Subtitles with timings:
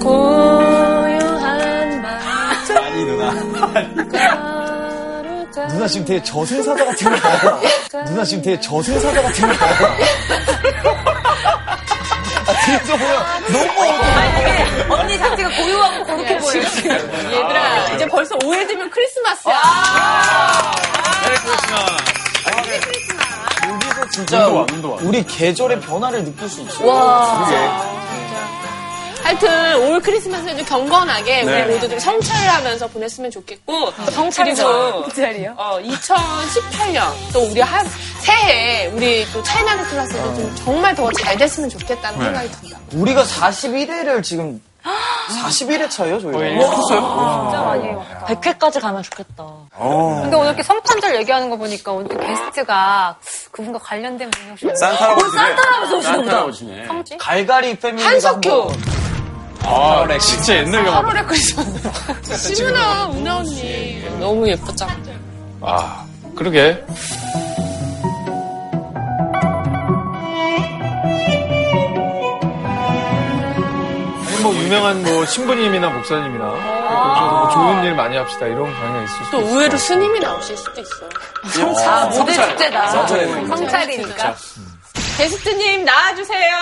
[0.00, 2.20] 고요한 밤.
[2.76, 3.30] 아니 누나.
[5.68, 7.60] 누나 지금 되게 저승사자 같은 거 봐요.
[8.06, 9.72] 누나 지금 되게 저승사자 같은 거 봐요.
[12.44, 14.98] 아, 뒤에서 보면 너무 어두워.
[14.98, 16.58] 언니 자체가 고요하고 그렇게 보여.
[16.58, 19.54] 얘들아, 이제 벌써 5일 뒤면 크리스마스야.
[21.22, 21.72] 메리 크리스마스.
[23.68, 24.96] 여기서 진짜 운동화, 운동화.
[25.02, 26.88] 우리 계절의 변화를 느낄 수 있어요.
[26.88, 27.91] 와.
[29.22, 31.62] 하여튼 올 크리스마스는 경건하게 네.
[31.62, 35.08] 우리 모두들 성찰하면서 보냈으면 좋겠고 성찰이죠.
[35.14, 35.54] 자리요?
[35.56, 37.86] 어, 2018년 또 우리 한
[38.20, 42.24] 새해 우리 또 차이나는 클래스도 좀 정말 더 잘 됐으면 좋겠다는 네.
[42.24, 42.78] 생각이 듭니다.
[42.94, 46.38] 우리가 41회를 지금 41회 차예요, 저희가.
[46.40, 47.00] 진짜
[47.62, 48.04] 많이 해요.
[48.26, 49.44] 100회까지 가면 좋겠다.
[50.22, 53.16] 근데 오늘 이렇게 성탄절 얘기하는 거 보니까 오늘 게스트가
[53.52, 54.74] 그분과 관련된 분이 없나요?
[54.74, 55.36] 산타 할아버지네.
[55.42, 56.30] 산타 할아버지 오시나 보다.
[56.32, 56.86] 할아버지네.
[57.18, 59.11] 갈갈이 패밀리가 한석규 한번
[59.64, 61.02] 아, 진짜 옛날 영화.
[61.02, 62.54] 8월에 크리스마스.
[62.54, 64.96] 시문아, 은하 언니 너무 예뻤잖아.
[65.60, 66.04] 아,
[66.36, 66.84] 그러게.
[74.26, 79.24] 아니, 뭐, 유명한 뭐, 신부님이나 목사님이나, 거기서 뭐 좋은 일 많이 합시다, 이런 강의가 있을
[79.24, 79.54] 수도 또 있어요.
[79.54, 81.08] 의외로 스님이 나오실 수도 있어요.
[81.86, 83.06] 아, 모델 축제다.
[83.46, 84.34] 성찰이니까.
[85.18, 86.56] 게스트님 나와주세요.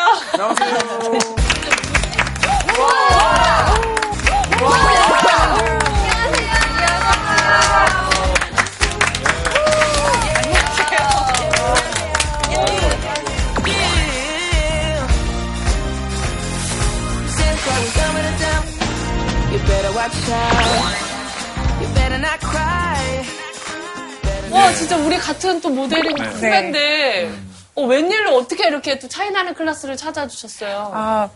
[24.51, 27.31] 와 진짜 우리 같은 또 모델인 후배인데.
[27.77, 30.91] 어, 웬일로 어떻게 이렇게 또 차이나는 클래스를 찾아주셨어요?
[30.93, 31.29] 아,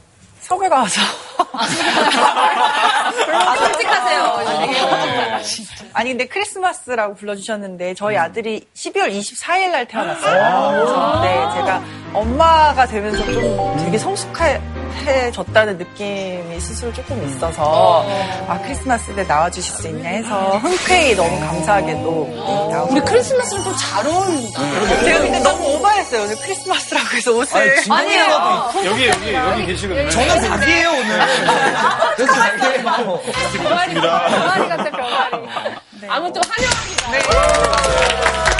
[0.44, 1.00] 소개가 와서.
[3.32, 4.22] 아, 솔직하세요.
[5.94, 11.22] 아니, 근데 크리스마스라고 불러주셨는데, 저희 아들이 12월 24일 날 태어났어요.
[11.22, 11.82] 네, 제가
[12.12, 14.60] 엄마가 되면서 좀 되게 성숙해
[15.32, 18.04] 졌다는 느낌이 스스로 조금 있어서,
[18.48, 22.86] 아, 크리스마스 때 나와주실 수 있냐 해서, 흔쾌히 너무 감사하게도.
[22.90, 24.60] 우리 크리스마스는 또 잘 어울린다.
[25.04, 26.22] 제가 근데 너무 오버했어요.
[26.22, 27.56] 오늘 크리스마스라고 해서 옷을.
[27.60, 30.10] 아니, 진동이라도 여기, 여기, 여기 계시거든요.
[30.10, 31.20] 저는 닭이에요, 오늘.
[32.16, 32.82] 그래서 닭이에요.
[33.62, 35.48] 병아리 같아, 병아리.
[36.08, 38.53] 아무튼 환영합니다.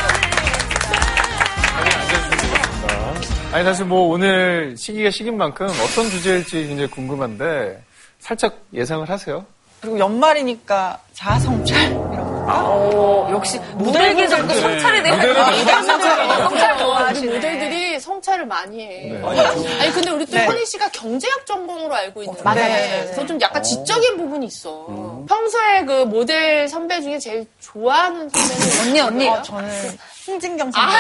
[3.54, 7.81] 아니, 사실 뭐, 오늘 시기가 시기인 만큼 어떤 주제일지 굉장히 궁금한데,
[8.19, 9.47] 살짝 예상을 하세요?
[9.81, 11.92] 그리고 연말이니까 자아성찰?
[11.92, 12.44] 이런 거.
[12.53, 17.32] 오, 역시 모델 계절도 성찰에 대한 성찰 우리 좋아하시네.
[17.32, 17.73] 모델들이
[18.04, 19.10] 성찰을 많이 해.
[19.12, 19.81] 네.
[19.81, 20.44] 아니 근데 우리 또 네.
[20.47, 23.03] 허니 씨가 경제학 전공으로 알고 있는데 맞아요, 맞아요.
[23.04, 25.25] 그래서 좀 약간 지적인 부분이 있어.
[25.28, 29.28] 평소에 그 모델 선배 중에 제일 좋아하는 선배는 언니, 언니.
[29.28, 30.94] 어, 저는 홍진경 선배.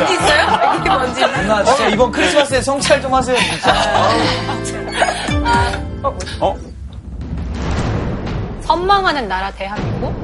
[0.00, 0.78] 언니 있어요?
[0.80, 1.20] 이게 뭔지.
[1.20, 3.74] 누나, 진짜 이번 크리스마스에 성찰 좀 하세요, 진짜.
[6.40, 6.56] 어?
[8.62, 10.23] 선망하는 나라 대한민국?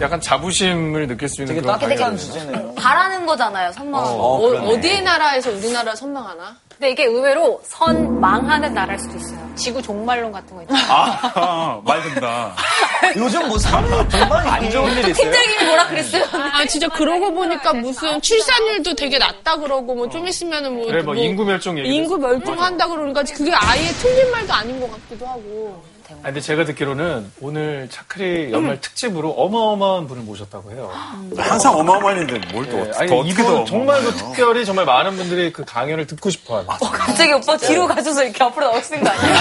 [0.00, 2.74] 약간 자부심을 느낄 수 있는 되게 그런 따뜻한 주제네요.
[2.74, 4.02] 바라는 거잖아요, 선망.
[4.02, 4.72] 어, 어, 그러네.
[4.72, 6.56] 어디의 나라에서 우리나라를 선망하나?
[6.70, 9.38] 근데 이게 의외로 선망하는 나라일 수도 있어요.
[9.54, 10.84] 지구 종말론 같은 거 있잖아요.
[10.90, 12.52] 아, 말 된다.
[13.16, 15.14] 요즘 뭐 사회 정말 안 좋은 일 있어요?
[15.14, 16.24] 팀장님이 뭐라 그랬어요?
[16.32, 21.14] 아 진짜 그러고 보니까 무슨 출산율도 되게 낮다 그러고 뭐 좀 있으면은 뭐, 그래, 뭐,
[21.14, 21.88] 인구 멸종 얘기.
[21.94, 25.82] 인구 멸종한다 그러니까 그게 아예 틀린 말도 아닌 것 같기도 하고.
[26.22, 30.90] 아, 근데 제가 듣기로는 오늘 차크리 연말 특집으로 어마어마한 분을 모셨다고 해요.
[31.36, 34.32] 항상 어마어마한데 뭘 또 예, 어떻게 아니, 더 어떻게 더 이분 정말 그 어마어마해요?
[34.34, 36.66] 특별히 정말 많은 분들이 그 강연을 듣고 싶어 하는.
[36.68, 39.34] 갑자기 오빠 뒤로 가셔서 이렇게 앞으로 나오시는 거 아니에요?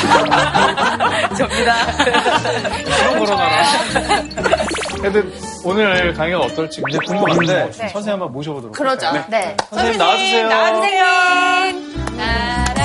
[1.37, 1.75] 접니다.
[2.83, 3.63] 그런 거로 가나.
[5.01, 5.33] 하여튼
[5.63, 7.71] 오늘 강의가 어떨지 굉장히 궁금한데 네.
[7.89, 9.13] 선생님 한번 모셔보도록 그러자.
[9.13, 9.25] 할까요?
[9.29, 9.55] 네.
[9.69, 10.47] 선생님 나와주세요.
[10.49, 11.03] 나와주세요.
[12.17, 12.82] 나라.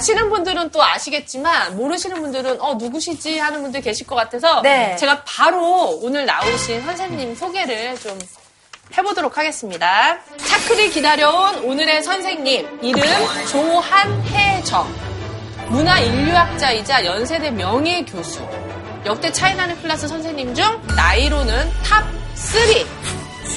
[0.00, 4.96] 아시는 분들은 또 아시겠지만 모르시는 분들은 어 누구시지 하는 분들 계실 것 같아서 네.
[4.96, 8.18] 제가 바로 오늘 나오신 선생님 소개를 좀
[8.96, 10.18] 해보도록 하겠습니다.
[10.38, 13.02] 차크리 기다려온 오늘의 선생님 이름
[13.50, 14.90] 조한혜정
[15.68, 18.40] 문화인류학자이자 연세대 명예교수
[19.04, 20.64] 역대 차이나는 클래스 선생님 중
[20.96, 22.04] 나이로는 탑
[22.34, 22.62] 3.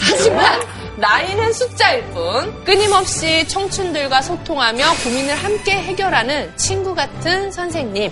[0.01, 0.61] 하지만
[0.97, 8.11] 나이는 숫자일 뿐 끊임없이 청춘들과 소통하며 고민을 함께 해결하는 친구 같은 선생님.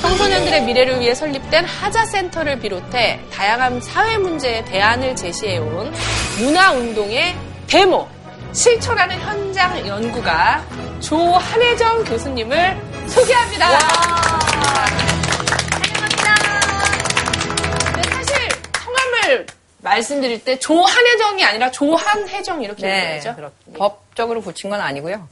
[0.00, 5.92] 청소년들의 미래를 위해 설립된 하자센터를 비롯해 다양한 사회 문제에 대안을 제시해온
[6.38, 7.36] 문화운동의
[7.66, 8.08] 대모,
[8.52, 10.64] 실천하는 현장 연구가
[11.00, 13.78] 조한혜정 교수님을 소개합니다.
[17.92, 18.48] 근데 사실
[18.82, 19.46] 성함을
[19.82, 23.36] 말씀드릴 때 조한혜정이 아니라 조한혜정 이렇게 네, 읽어야죠.
[23.36, 25.26] 그렇- 법적으로 붙인 건 아니고요.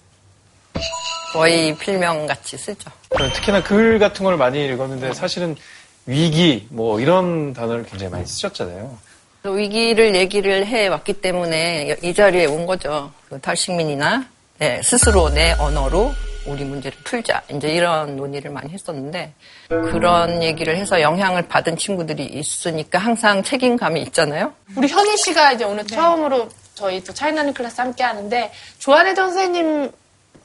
[1.33, 2.91] 거의 필명 같이 쓰죠.
[3.35, 5.57] 특히나 글 같은 걸 많이 읽었는데 사실은
[6.07, 8.97] 위기 뭐 이런 단어를 굉장히 많이 쓰셨잖아요.
[9.43, 13.13] 또 위기를 얘기를 해 왔기 때문에 이 자리에 온 거죠.
[13.29, 14.27] 그 탈식민이나
[14.59, 16.13] 네, 스스로 내 언어로
[16.49, 17.43] 우리 문제를 풀자.
[17.51, 19.33] 이제 이런 논의를 많이 했었는데
[19.69, 24.53] 그런 얘기를 해서 영향을 받은 친구들이 있으니까 항상 책임감이 있잖아요.
[24.77, 29.93] 우리 현희 씨가 이제 오늘 처음으로 저희 또 차이나는 클래스 함께 하는데 조한혜정 선생님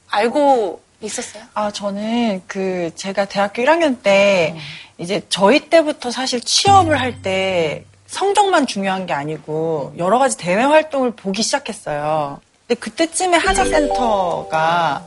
[0.09, 1.43] 알고 있었어요?
[1.53, 4.55] 아, 저는 그 제가 대학교 1학년 때
[4.97, 11.41] 이제 저희 때부터 사실 취업을 할때 성적만 중요한 게 아니고 여러 가지 대외 활동을 보기
[11.43, 12.39] 시작했어요.
[12.73, 15.05] 근데 그때쯤에 하자센터가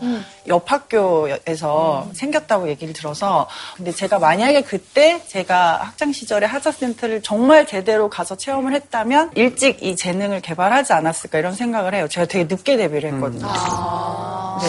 [0.48, 8.08] 옆 학교에서 생겼다고 얘기를 들어서 근데 제가 만약에 그때 제가 학창 시절에 하자센터를 정말 제대로
[8.08, 12.06] 가서 체험을 했다면 일찍 이 재능을 개발하지 않았을까 이런 생각을 해요.
[12.08, 13.46] 제가 되게 늦게 데뷔를 했거든요.
[13.46, 14.68] 네.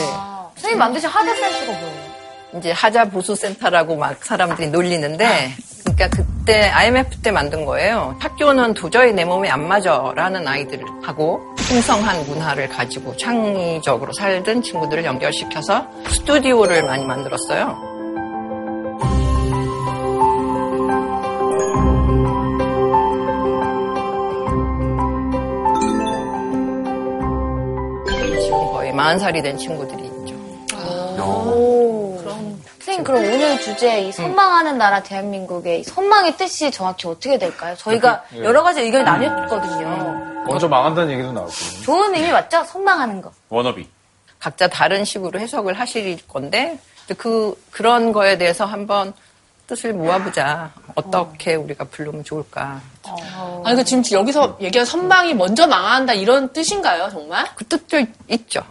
[0.55, 2.07] 선생님 만드신 하드센스가 뭐예요?
[2.57, 5.53] 이제 하자 보수센터라고 막 사람들이 놀리는데
[5.97, 8.15] 그러니까 그때 IMF 때 만든 거예요.
[8.19, 15.87] 학교는 도저히 내 몸에 안 맞아라는 아이들을 하고 풍성한 문화를 가지고 창의적으로 살던 친구들을 연결시켜서
[16.07, 17.75] 스튜디오를 많이 만들었어요.
[28.39, 30.35] 지금 거의 40살이 된 친구들이 있죠.
[32.87, 37.75] 선생님 그럼 오늘 주제 이 선망하는 나라 대한민국의 이 선망의 뜻이 정확히 어떻게 될까요?
[37.75, 38.39] 저희가 예.
[38.39, 40.45] 여러 가지 의견이 나뉘었거든요.
[40.47, 41.81] 먼저 망한다는 얘기도 나왔거든요.
[41.83, 42.63] 좋은 의미 맞죠?
[42.63, 43.33] 선망하는 거.
[43.49, 43.89] 워너비.
[44.39, 46.79] 각자 다른 식으로 해석을 하실 건데
[47.17, 49.13] 그 그런 거에 대해서 한번
[49.67, 50.71] 뜻을 모아보자.
[50.95, 52.79] 어떻게 우리가 부르면 좋을까?
[53.65, 57.45] 아니, 그 지금 여기서 얘기한 선방이 먼저 망한다 이런 뜻인가요, 정말?
[57.53, 58.61] 그 뜻들 있죠.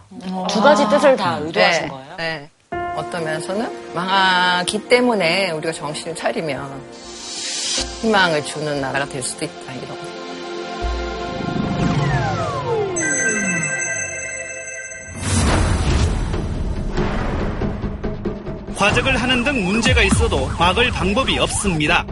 [0.49, 2.15] 두 가지 뜻을 다 의도하신 네, 거예요?
[2.17, 2.49] 네.
[2.97, 6.81] 어떤 면에서는 망하기 때문에 우리가 정신을 차리면
[8.01, 9.73] 희망을 주는 나라가 될 수도 있다.
[9.73, 9.97] 이런.
[18.75, 22.03] 과적을 하는 등 문제가 있어도 막을 방법이 없습니다.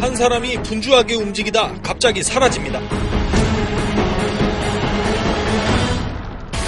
[0.00, 2.80] 한 사람이 분주하게 움직이다 갑자기 사라집니다.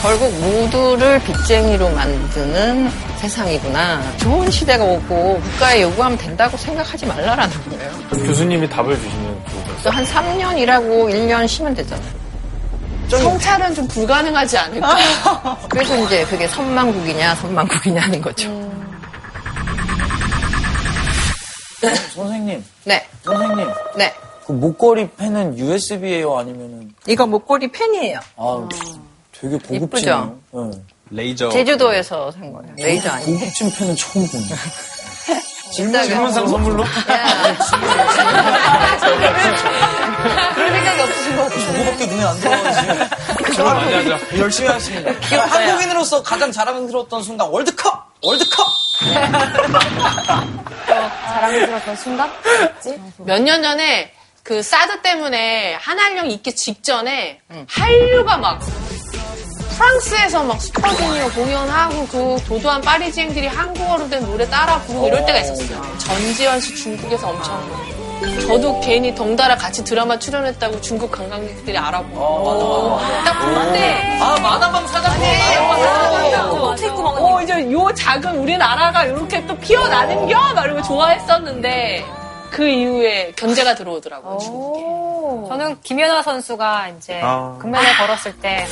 [0.02, 4.16] 결국 모두를 빚쟁이로 만드는 세상이구나.
[4.19, 7.93] 좋은 시대가 오고 국가에 요구하면 된다고 생각하지 말라라는 거예요.
[8.10, 9.44] 교수님이 답을 주시면
[9.87, 12.26] 한 3년 일하고 1년 쉬면 되잖아요.
[13.08, 14.96] 성찰은 좀 불가능하지 않을까?
[15.70, 18.48] 그래서 이제 그게 선망국이냐 선망국이냐 하는 거죠.
[22.14, 23.66] 선생님, 네, 선생님.
[23.96, 24.12] 네.
[24.46, 26.37] 그 목걸이 펜은 USB예요?
[26.38, 28.20] 아니면은 이거 목걸이 펜이에요.
[28.37, 28.69] 아
[29.41, 30.38] 되게 고급지네요.
[30.53, 30.71] 이쁘죠?
[30.71, 30.83] 네.
[31.11, 31.49] 레이저.
[31.50, 32.73] 제주도에서 산 거예요.
[32.79, 33.38] 레이저 아니에요.
[33.38, 34.44] 고급진 펜은 처음 보네.
[35.73, 36.85] 진짜 질문상 선물로?
[40.55, 41.60] 그런 생각이 없으신 것 같아요.
[41.72, 42.81] 저거밖에 눈에 안 들어가지.
[43.55, 44.41] 질문 많이.
[44.41, 45.13] 열심히 하십니다.
[45.46, 48.06] 한국인으로서 가장 자랑스러웠던 순간 월드컵!
[48.22, 48.67] 월드컵!
[51.27, 52.31] 자랑스러웠던 순간?
[53.19, 58.60] 몇 년 전에 그 사드 때문에 한한령 있기 직전에 한류가 막
[59.70, 65.82] 프랑스에서 막 슈퍼주니어 공연하고 그 도도한 파리지앵들이 한국어로 된 노래 따라 부르고 이럴 때가 있었어요.
[65.99, 67.61] 전지현 씨 중국에서 엄청
[68.46, 75.31] 저도 괜히 덩달아 같이 드라마 출연했다고 중국 관광객들이 알아보고 딱 보는데 아, 마다방 사장님!
[76.61, 80.55] 어떻게 어, 이제 요 작은 우리나라가 이렇게 또 피어나는겨?
[80.55, 82.05] 막 이러고 좋아했었는데
[82.50, 84.38] 그 이후에 견제가 들어오더라고요.
[84.38, 85.48] 중국에.
[85.48, 87.56] 저는 김연아 선수가 이제 아.
[87.60, 88.67] 금메달 걸었을 때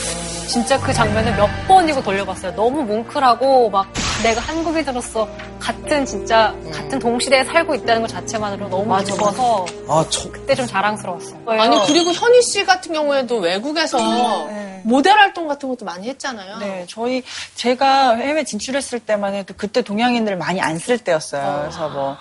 [0.49, 2.55] 진짜 그 장면을 몇 번이고 돌려봤어요.
[2.55, 3.87] 너무 뭉클하고 막
[4.25, 5.29] 내가 한국인으로서
[5.61, 11.43] 같은 진짜 같은 동시대에 살고 있다는 것 자체만으로 너무 기뻐서 아, 저, 그때 좀 자랑스러웠어요.
[11.47, 13.99] 아니 그리고 현희 씨 같은 경우에도 외국에서
[14.49, 14.81] 네.
[14.85, 16.59] 모델 활동 같은 것도 많이 했잖아요.
[16.59, 17.23] 네, 저희
[17.55, 21.61] 제가 해외 진출했을 때만 해도 그때 동양인들을 많이 안 쓸 때였어요.
[21.63, 22.17] 그래서 뭐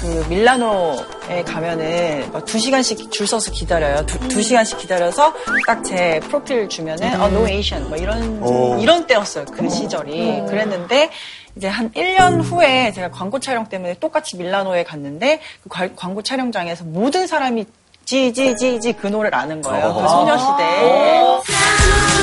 [0.00, 0.96] 그 밀라노
[1.44, 4.06] 가면은 막두 시간씩 줄 서서 기다려요.
[4.06, 5.34] 두, 두 시간씩 기다려서
[5.66, 8.78] 딱 제 프로필 주면은 어, no Asian 뭐 이런 오.
[8.78, 9.44] 이런 때였어요.
[9.46, 10.44] 그 시절이.
[10.48, 11.10] 그랬는데
[11.58, 16.84] 이제 한 1년 후에 제가 광고 촬영 때문에 똑같이 밀라노에 갔는데 그 관- 광고 촬영장에서
[16.84, 17.66] 모든 사람이
[18.04, 19.92] 지지지지 그 노래를 아는 거예요.
[19.92, 22.17] 그 소녀시대.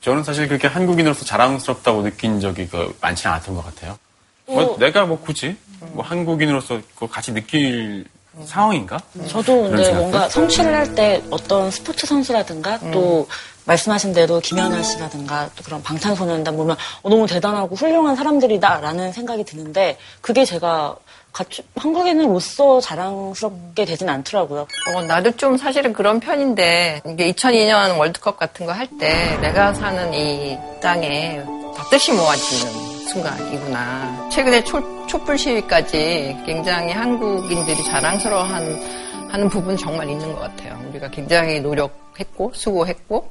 [0.00, 3.98] 저는 사실 그렇게 한국인으로서 자랑스럽다고 느낀 적이 그 많지 않았던 것 같아요.
[4.46, 5.56] 뭐 내가 뭐 굳이
[5.92, 6.80] 뭐 한국인으로서
[7.10, 8.04] 같이 느낄
[8.44, 8.98] 상황인가?
[9.28, 9.92] 저도 근데?
[9.92, 13.28] 뭔가 성취를 할 때 어떤 스포츠 선수라든가 또
[13.66, 19.98] 말씀하신 대로 김연아 씨라든가 또 그런 방탄소년단 보면 어, 너무 대단하고 훌륭한 사람들이다라는 생각이 드는데
[20.20, 20.96] 그게 제가
[21.32, 24.66] 같이 한국인으로서 자랑스럽게 되진 않더라고요.
[24.94, 30.12] 어, 나도 좀 사실은 그런 편인데 이게 2002년 월드컵 같은 거 할 때 내가 사는
[30.14, 31.40] 이 땅에
[31.76, 32.72] 다 뜻이 모아지는
[33.08, 34.28] 순간이구나.
[34.30, 40.80] 최근에 초, 촛불 시위까지 굉장히 한국인들이 자랑스러워한 하는 부분 정말 있는 것 같아요.
[40.90, 43.30] 우리가 굉장히 노력했고 수고했고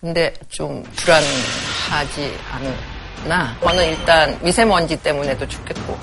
[0.00, 2.93] 근데 좀 불안하지 않
[3.24, 5.98] 으나 저는 일단 미세먼지 때문에도 죽겠고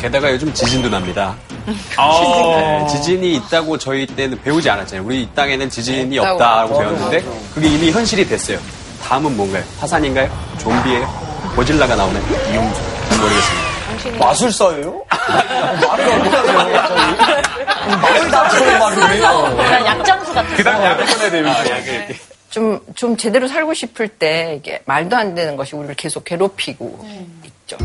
[0.00, 1.34] 게다가 요즘 지진도 납니다.
[1.96, 2.20] 아.
[2.58, 5.06] 네, 지진이 있다고 저희 때는 배우지 않았잖아요.
[5.06, 6.78] 우리 이 땅에는 지진이 없다고.
[6.78, 8.58] 배웠는데 그게 이미 현실이 됐어요.
[9.02, 9.64] 다음은 뭔가요?
[9.80, 10.30] 화산인가요?
[10.58, 11.06] 좀비예요?
[11.56, 12.22] 고질라가 나오나요?
[12.52, 12.80] 이용주
[13.18, 13.73] 모르겠습니다.
[14.12, 15.04] 마술사예요?
[15.08, 16.52] 말을 못하죠.
[18.02, 19.56] 말을 다 저런 말을 해요.
[19.58, 20.84] 약간 약장수 같은 그다음 거.
[20.86, 22.14] 약을 꺼내야 되는데.
[22.50, 27.04] 좀, 좀 제대로 살고 싶을 때 이게 말도 안 되는 것이 우리를 계속 괴롭히고
[27.44, 27.76] 있죠.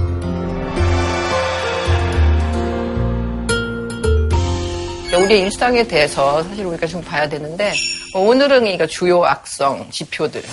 [5.07, 7.73] 그러니까 우리의 일상에 대해서 사실 우리가 좀 봐야 되는데
[8.13, 10.43] 어, 오늘은 그러니까 주요 악성 지표들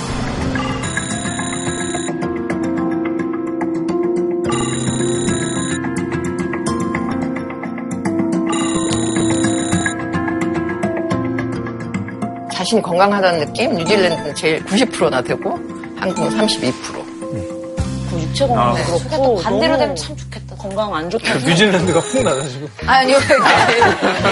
[12.66, 15.50] 자신이 건강하다는 느낌 뉴질랜드는 제일 90%나 되고
[15.96, 17.06] 한국은 32%.
[18.10, 18.74] 그 육체 건강 아.
[18.74, 20.56] 그렇고 반대로 너무 되면 참 좋겠다.
[20.56, 21.34] 건강 안 좋다.
[21.46, 22.68] 뉴질랜드가 훅 지금.
[22.86, 23.18] 아니요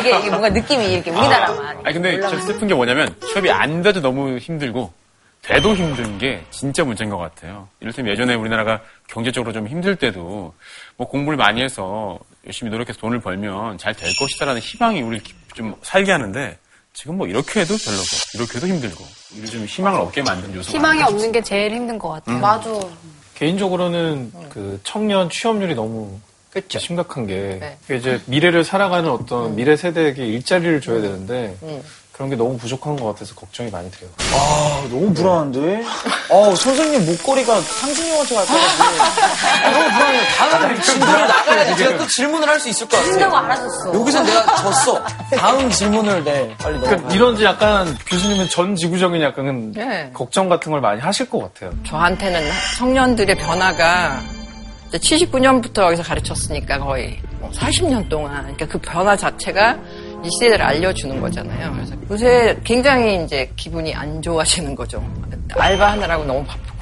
[0.01, 4.01] 이게, 이게 뭔가 느낌이 이렇게 우리나라만 아니 근데 저 슬픈 게 뭐냐면 취업이 안 돼도
[4.01, 4.93] 너무 힘들고
[5.43, 7.69] 돼도 힘든 게 진짜 문제인 것 같아요.
[7.81, 10.55] 이를테면 예전에 우리나라가 경제적으로 좀 힘들 때도
[10.97, 15.77] 뭐 공부를 많이 해서 열심히 노력해서 돈을 벌면 잘 될 것이다라는 희망이 우리를 기- 좀
[15.83, 16.59] 살게 하는데
[16.95, 19.05] 지금 뭐 이렇게 해도 별로고 이렇게 해도 힘들고
[19.51, 22.39] 좀 희망을 얻게 만든 요소가 희망이 없는 게 제일 힘든 것 같아요.
[22.39, 22.71] 맞아.
[23.35, 26.19] 개인적으로는 그 청년 취업률이 너무
[26.51, 26.79] 그렇죠.
[26.79, 27.77] 심각한 게 네.
[27.83, 31.83] 그게 이제 미래를 살아가는 어떤 미래 세대에게 일자리를 줘야 되는데 음.
[32.15, 34.09] 그런 게 너무 부족한 것 같아서 걱정이 많이 돼요.
[34.33, 35.83] 아, 너무 불안한데?
[35.85, 39.67] 아, 선생님 목걸이가 상진이 형한테 갈것 같아.
[39.67, 40.23] 아, 너무 불안해요.
[40.39, 43.37] 다음 질문을 나가야지 제가 또 질문을 할 수 있을 것 같아요.
[43.37, 43.95] 알아줬어.
[43.95, 45.05] 여기서 내가 졌어.
[45.37, 46.87] 다음 질문을 네, 빨리 넣어.
[46.87, 50.09] 그러니까 이런 약간 교수님은 전 지구적인 약간 네.
[50.15, 51.73] 걱정 같은 걸 많이 하실 것 같아요.
[51.85, 54.21] 저한테는 청년들의 변화가
[54.93, 57.19] 79년부터 여기서 가르쳤으니까 거의
[57.53, 59.77] 40년 동안 그러니까 그 변화 자체가
[60.25, 61.73] 이 시대를 알려주는 거잖아요.
[61.75, 65.05] 그래서 요새 굉장히 이제 기분이 안 좋아지는 거죠.
[65.51, 66.75] 알바하느라고 너무 바쁘고.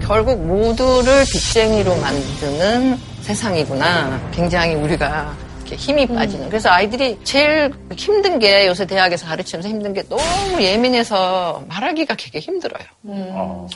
[0.00, 4.30] 결국 모두를 빚쟁이로 만드는 세상이구나.
[4.32, 5.34] 굉장히 우리가
[5.64, 6.48] 이렇게 힘이 빠지는.
[6.48, 10.22] 그래서 아이들이 제일 힘든 게 요새 대학에서 가르치면서 힘든 게 너무
[10.62, 12.84] 예민해서 말하기가 되게 힘들어요.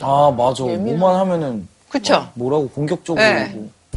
[0.01, 0.63] 아, 맞아.
[0.63, 2.27] 뭐만 하면은 그쵸?
[2.35, 3.23] 뭐라고 공격적으로.
[3.23, 3.51] 네.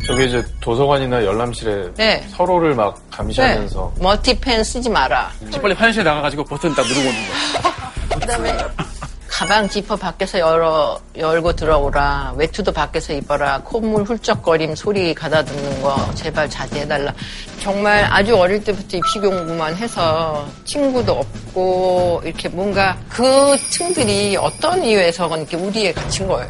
[0.07, 2.25] 저게 이제 도서관이나 열람실에 네.
[2.31, 3.01] 서로를 막 네.
[3.11, 5.31] 감시하면서 멀티펜 쓰지 마라.
[5.61, 8.19] 빨리 화장실 나가가지고 버튼 딱 누르고 오는 거야.
[8.21, 8.57] 그다음에
[9.43, 12.35] 가방 지퍼 밖에서 열어 열고 들어오라.
[12.37, 13.61] 외투도 밖에서 입어라.
[13.65, 17.13] 콧물 훌쩍거림 소리 가다 듣는 거 제발 자제해달라.
[17.61, 25.41] 정말 아주 어릴 때부터 입시 공부만 해서 친구도 없고 이렇게 뭔가 그 층들이 어떤 이유에서건
[25.41, 26.49] 이렇게 우리에 갇힌 거예요.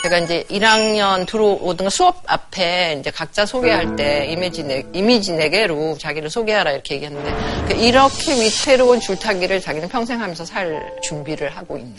[0.00, 0.02] 어.
[0.02, 5.96] 제가 이제 1학년 들어오던 수업 앞에 이제 각자 소개할 때 이미지 네, 이미지 네 개로
[5.98, 7.32] 자기를 소개하라 이렇게 얘기했는데
[7.68, 11.94] 그 이렇게 위태로운 줄타기를 자기는 평생 하면서 살 준비를 하고 있는.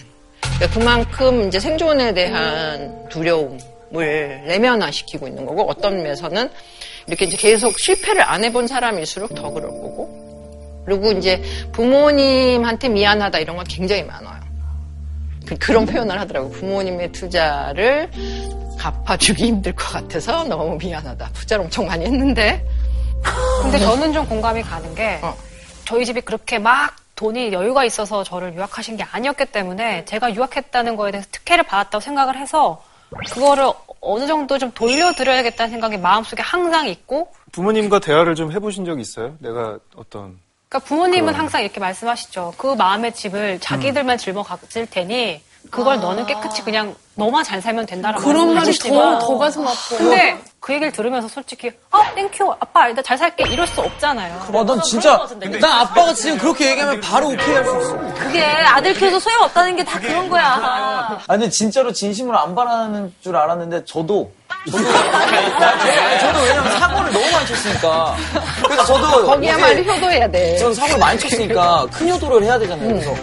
[0.56, 3.60] 그러니까 그만큼 이제 생존에 대한 두려움
[3.92, 6.50] 내면화시키고 있는 거고 어떤 면에서는
[7.08, 11.42] 이렇게 이제 계속 실패를 안 해본 사람일수록 더 그럴 거고 그리고 이제
[11.74, 14.41] 부모님한테 미안하다 이런 건 굉장히 많아요.
[15.52, 16.52] 그- 그런 표현을 하더라고요.
[16.52, 18.10] 부모님의 투자를
[18.78, 21.30] 갚아주기 힘들 것 같아서 너무 미안하다.
[21.34, 22.66] 투자를 엄청 많이 했는데
[23.62, 25.36] 근데 저는 좀 공감이 가는 게 어.
[25.86, 31.12] 저희 집이 그렇게 막 돈이 여유가 있어서 저를 유학하신 게 아니었기 때문에 제가 유학했다는 거에
[31.12, 32.84] 대해서 특혜를 받았다고 생각을 해서
[33.34, 39.36] 그거를 어느 정도 좀 돌려드려야겠다는 생각이 마음속에 항상 있고 부모님과 대화를 좀 해보신 적 있어요?
[39.40, 40.40] 내가 어떤
[40.72, 41.40] 그러니까 부모님은 그럼.
[41.42, 42.54] 항상 이렇게 말씀하시죠.
[42.58, 48.54] 그 마음의 짐을 자기들만 짊어갔을 테니 그걸 너는 깨끗이 그냥 너만 잘 살면 된다라고 그런
[48.56, 49.76] 말이 더, 더 가슴 아파.
[49.98, 54.48] 근데 그 얘기를 들으면서 솔직히 아 thank you 아빠 나 잘 살게 이럴 수 없잖아요.
[54.54, 55.28] 와, 난 진짜,
[55.60, 57.98] 난 아빠가 지금 그렇게 얘기하면 바로 오케이 할 수 있어.
[58.16, 60.46] 그게 아들 키워서 소용 없다는 게 다 그런 거야.
[60.46, 64.32] 아, 근데 진짜로 진심으로 안 바라는 줄 알았는데, 저도.
[64.70, 64.84] 저도,
[66.20, 68.16] 저도 왜냐면 사고를 너무 많이 쳤으니까.
[68.64, 69.26] 그래서 저도.
[69.26, 70.58] 거기야말로 효도해야 돼.
[70.58, 72.88] 전 사고를 많이 쳤으니까 큰 효도를 해야 되잖아요.
[72.88, 73.16] 그래서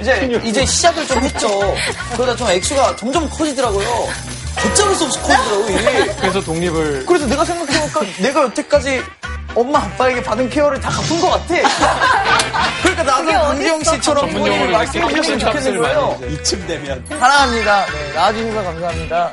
[0.00, 1.74] 이제, 이제 시작을 좀 했죠.
[2.14, 4.08] 그러다 좀 액수가 점점 커지더라고요.
[4.56, 6.14] 걷잡을 수 없이 커지더라고요, 이게.
[6.20, 9.02] 그래서 독립을 그래서 내가 생각해보니까 내가 여태까지
[9.54, 11.54] 엄마 아빠에게 받은 케어를 다 갚은 것 같아.
[12.82, 16.20] 그러니까 나도 강지영 씨처럼 부모님이 말씀해주셨으면 좋겠는 거예요.
[16.30, 17.86] 이쯤 되면 사랑합니다.
[17.86, 19.32] 네, 나와주셔서 감사합니다.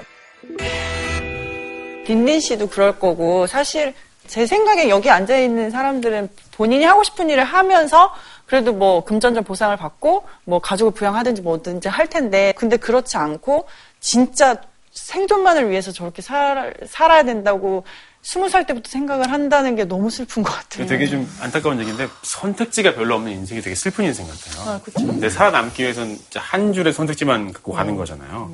[2.05, 3.93] 딘딘 씨도 그럴 거고 사실
[4.27, 8.13] 제 생각에 여기 앉아 있는 사람들은 본인이 하고 싶은 일을 하면서
[8.45, 13.67] 그래도 뭐 금전적 보상을 받고 뭐 가족을 부양하든지 뭐든지 할 텐데 근데 그렇지 않고
[13.99, 14.55] 진짜
[14.91, 17.83] 생존만을 위해서 저렇게 살, 살아야 된다고
[18.21, 20.87] 스무 살 때부터 생각을 한다는 게 너무 슬픈 것 같아요.
[20.87, 24.69] 되게 좀 안타까운 얘기인데 선택지가 별로 없는 인생이 되게 슬픈 인생 같아요.
[24.69, 25.05] 아, 그쵸.
[25.05, 28.51] 근데 살아남기 위해서는 한 줄의 선택지만 갖고 가는 거잖아요.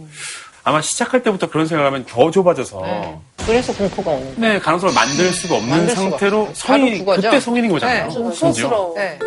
[0.63, 5.69] 아마 시작할 때부터 그런 생각하면 더 좁아져서 그래서 공포가 오는 네, 가능성을 만들 수가 없는
[5.69, 6.53] 만들 수가 상태로 없어요.
[6.55, 7.21] 성인 그거죠.
[7.29, 8.07] 그때 성인인 거잖아요.
[8.07, 8.13] 네.
[8.13, 8.69] 좀 심지어.
[8.69, 8.93] 촌스러워.
[8.95, 9.17] 네.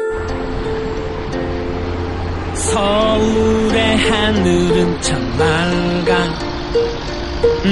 [2.54, 6.38] 서울의 하늘은 참 맑아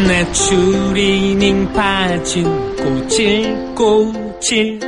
[0.09, 4.81] 내 추리닝 바진 꼬질꼬질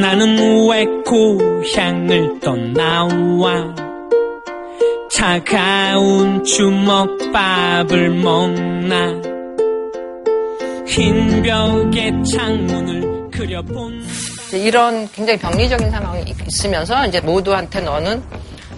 [0.00, 3.74] 나는 왜 고향을 떠나와
[5.10, 9.20] 차가운 주먹밥을 먹나
[10.86, 14.06] 흰 벽에 창문을 그려본
[14.52, 18.22] 이런 굉장히 병리적인 상황이 있으면서 이제 모두한테 너는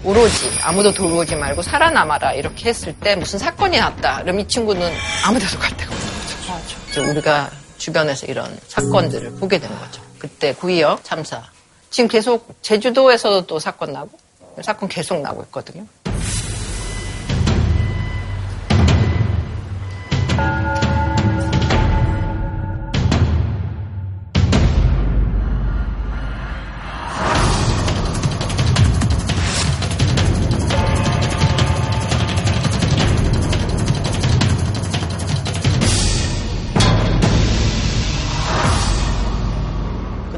[0.03, 4.21] 오로지 아무도 들어오지 말고 살아남아라 이렇게 했을 때 무슨 사건이 났다.
[4.21, 4.91] 그럼 이 친구는
[5.25, 6.77] 아무 데도 갈 데가 없는 거죠.
[6.89, 10.01] 이제 우리가 주변에서 이런 사건들을 보게 된 거죠.
[10.19, 11.43] 그때 구이역 참사.
[11.89, 14.09] 지금 계속 제주도에서도 또 사건 나고
[14.61, 15.85] 사건 계속 나고 있거든요.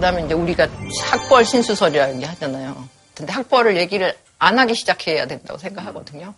[0.08, 0.70] 그 다음에 이제 우리가
[1.12, 2.88] 학벌 신수설이라는 게 하잖아요.
[3.14, 6.34] 근데 학벌을 얘기를 안 하기 시작해야 된다고 생각하거든요.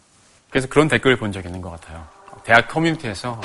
[0.49, 2.03] 그래서 그런 댓글을 본 적이 있는 것 같아요.
[2.43, 3.39] 대학 커뮤니티에서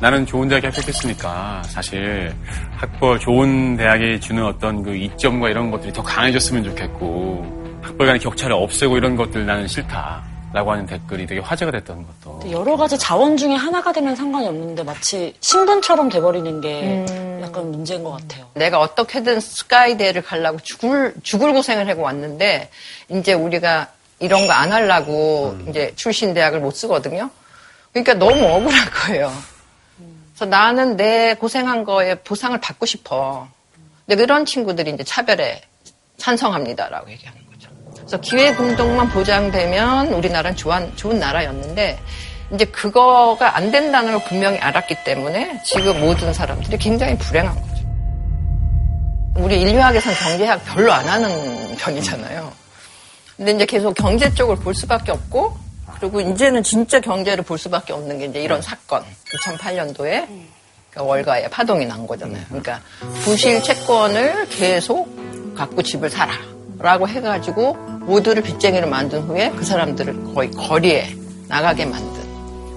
[0.00, 2.34] 나는 좋은 대학에 합격했으니까 사실
[2.78, 8.56] 학벌 좋은 대학이 주는 어떤 그 이점과 이런 것들이 더 강해졌으면 좋겠고 학벌 간의 격차를
[8.56, 13.36] 없애고 이런 것들 나는 싫다 라고 하는 댓글이 되게 화제가 됐던 것도 여러 가지 자원
[13.36, 17.06] 중에 하나가 되면 상관이 없는데 마치 신분처럼 돼버리는 게
[17.40, 18.48] 약간 문제인 것 같아요.
[18.54, 22.68] 내가 어떻게든 스카이대를 가려고 죽을, 죽을 고생을 하고 왔는데,
[23.10, 27.30] 이제 우리가 이런 거 안 하려고 이제 출신 대학을 못 쓰거든요.
[27.92, 29.32] 그러니까 너무 억울한 거예요.
[30.34, 33.48] 그래서 나는 내 고생한 거에 보상을 받고 싶어.
[34.06, 35.62] 근데 그런 친구들이 이제 차별에
[36.18, 37.49] 찬성합니다라고 얘기하는 거죠.
[38.10, 41.96] 그래서 기회 공동만 보장되면 우리나라는 좋은, 좋은 나라였는데,
[42.52, 47.84] 이제 그거가 안 된다는 걸 분명히 알았기 때문에 지금 모든 사람들이 굉장히 불행한 거죠.
[49.36, 52.52] 우리 인류학에서는 경제학 별로 안 하는 편이잖아요.
[53.36, 55.56] 근데 이제 계속 경제 쪽을 볼 수밖에 없고,
[56.00, 59.04] 그리고 이제는 진짜 경제를 볼 수밖에 없는 게 이제 이런 사건.
[59.36, 60.26] 2008년도에
[60.96, 62.42] 월가에 파동이 난 거잖아요.
[62.48, 62.80] 그러니까
[63.22, 65.08] 부실 채권을 계속
[65.54, 66.32] 갖고 집을 사라.
[66.80, 71.14] 라고 해가지고 모두를 빚쟁이로 만든 후에 그 사람들을 거의 거리에
[71.48, 72.29] 나가게 만든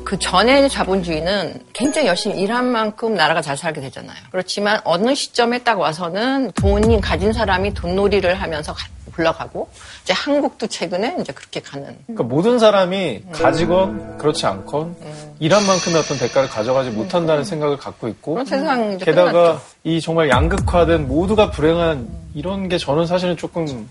[0.04, 4.16] 그 전에 자본주의는 굉장히 열심히 일한 만큼 나라가 잘 살게 되잖아요.
[4.32, 9.70] 그렇지만 어느 시점에 딱 와서는 돈이 가진 사람이 돈놀이를 하면서 가- 굴러가고
[10.02, 14.96] 이제 한국도 최근에 이제 그렇게 가는 그러니까 모든 사람이 가지건 그렇지 않건
[15.40, 19.62] 일한 만큼의 어떤 대가를 가져가지 못한다는 생각을 갖고 있고 그런 세상이 이제 게다가 끝났죠.
[19.84, 23.88] 이 정말 양극화된 모두가 불행한 이런 게 저는 사실은 조금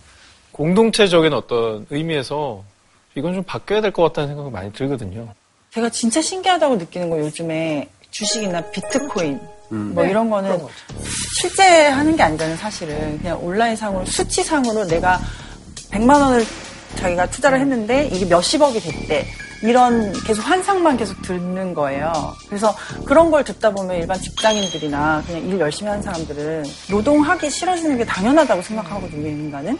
[0.50, 2.64] 공동체적인 어떤 의미에서
[3.14, 5.28] 이건 좀 바뀌어야 될 것 같다는 생각이 많이 들거든요.
[5.74, 9.40] 제가 진짜 신기하다고 느끼는 건 요즘에 주식이나 비트코인
[9.72, 9.94] 음.
[9.94, 10.58] 뭐 네, 이런 거는
[11.40, 13.18] 실제 하는 게 아니잖아요, 사실은.
[13.18, 15.18] 그냥 온라인상으로 수치상으로 내가
[15.90, 16.44] 100만 원을
[16.96, 19.26] 자기가 투자를 했는데 이게 몇십억이 됐대.
[19.62, 22.12] 이런 계속 환상만 계속 듣는 거예요.
[22.48, 22.74] 그래서
[23.06, 28.60] 그런 걸 듣다 보면 일반 직장인들이나 그냥 일 열심히 하는 사람들은 노동하기 싫어지는 게 당연하다고
[28.60, 29.78] 생각하거든요, 인간은.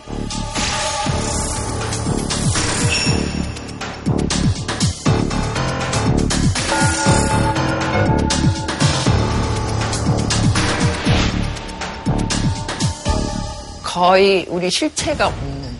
[13.92, 15.76] 거의 우리 실체가 없는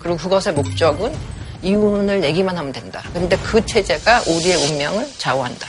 [0.00, 1.14] 그리고 그것의 목적은
[1.62, 3.00] 이윤을 내기만 하면 된다.
[3.12, 5.68] 근데 그 체제가 우리의 운명을 좌우한다.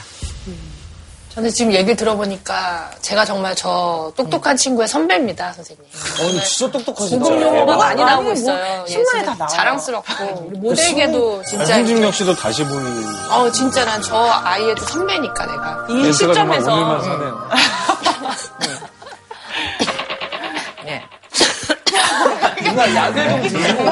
[1.32, 5.84] 저는 지금 얘기를 들어보니까 제가 정말 저 똑똑한 친구의 선배입니다, 선생님.
[5.84, 7.18] 어, 진짜 똑똑하시다.
[7.24, 8.84] 고급 용어가 많이 아니, 나오고 뭐 있어요.
[8.86, 9.48] 예, 신문에 다 나와요.
[9.56, 11.76] 자랑스럽고 우리 모델계도 진짜.
[11.76, 16.72] 홍진경 씨도 다시 볼어 진짜 난 저 아이의 또 선배니까 내가 이 멘트가 정말 시점에서
[16.72, 17.48] 오늘만 사네요.
[22.74, 23.84] 누나 약을 좀 드시고.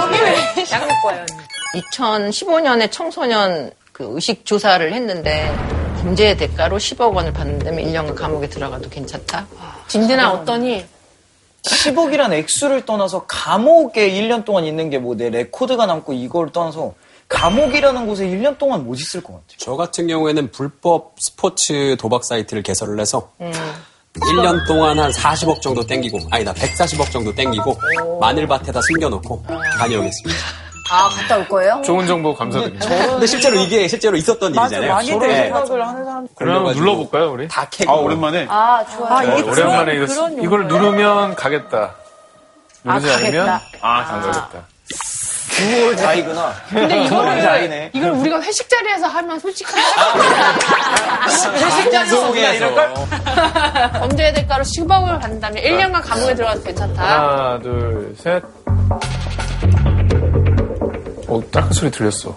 [0.73, 1.27] 약 먹고 와요.
[1.75, 5.55] 2015년에 청소년 그 의식 조사를 했는데
[6.01, 9.47] 범죄의 대가로 10억 원을 받는다면 1년간 감옥에 들어가도 괜찮다.
[9.89, 10.85] 딘딘아 어떠니?
[11.63, 16.95] 10억이란 액수를 떠나서 감옥에 1년 동안 있는 게 뭐 내 레코드가 남고 이걸 떠나서
[17.29, 19.57] 감옥이라는 곳에 1년 동안 못 있을 것 같아요.
[19.59, 23.53] 저 같은 경우에는 불법 스포츠 도박 사이트를 개설을 해서 음.
[24.21, 27.79] 1년 동안 한 40억 정도 땡기고, 아니다, 140억 정도 땡기고,
[28.21, 29.45] 마늘밭에다 숨겨놓고
[29.79, 30.41] 다녀오겠습니다.
[30.91, 31.81] 아, 갔다 올 거예요?
[31.83, 32.87] 좋은 정보 감사드립니다.
[32.87, 34.93] 근데 실제로 이게 실제로 있었던 일이잖아요.
[34.93, 35.35] 많이들 네.
[35.45, 36.29] 생각을 하는 사람.
[36.37, 37.49] 그럼 한번 눌러볼까요, 우리?
[37.49, 37.91] 다 캐고.
[37.91, 38.47] 아, 오랜만에.
[38.51, 39.15] 아, 좋아요.
[39.15, 40.67] 아, 이게 어, 오랜만에 그런, 이거, 그런 이걸?
[40.69, 41.95] 누르면 가겠다.
[42.85, 43.63] 누르지 아, 않으면 가겠다.
[43.81, 44.67] 아, 잠가겠다.
[45.53, 46.55] 9월 자이구나.
[46.69, 47.91] 근데 이거를 자이네.
[47.95, 49.81] 이걸 우리가 회식 자리에서 하면 솔직하게
[52.11, 52.95] 그냥 자리에서 이럴걸?
[54.01, 57.03] 범죄의 대가로 10억을 받는다면 1년간 감옥에 들어가도 괜찮다.
[57.03, 58.43] 하나, 둘, 셋.
[61.29, 62.35] 어, 딱한 소리 들렸어.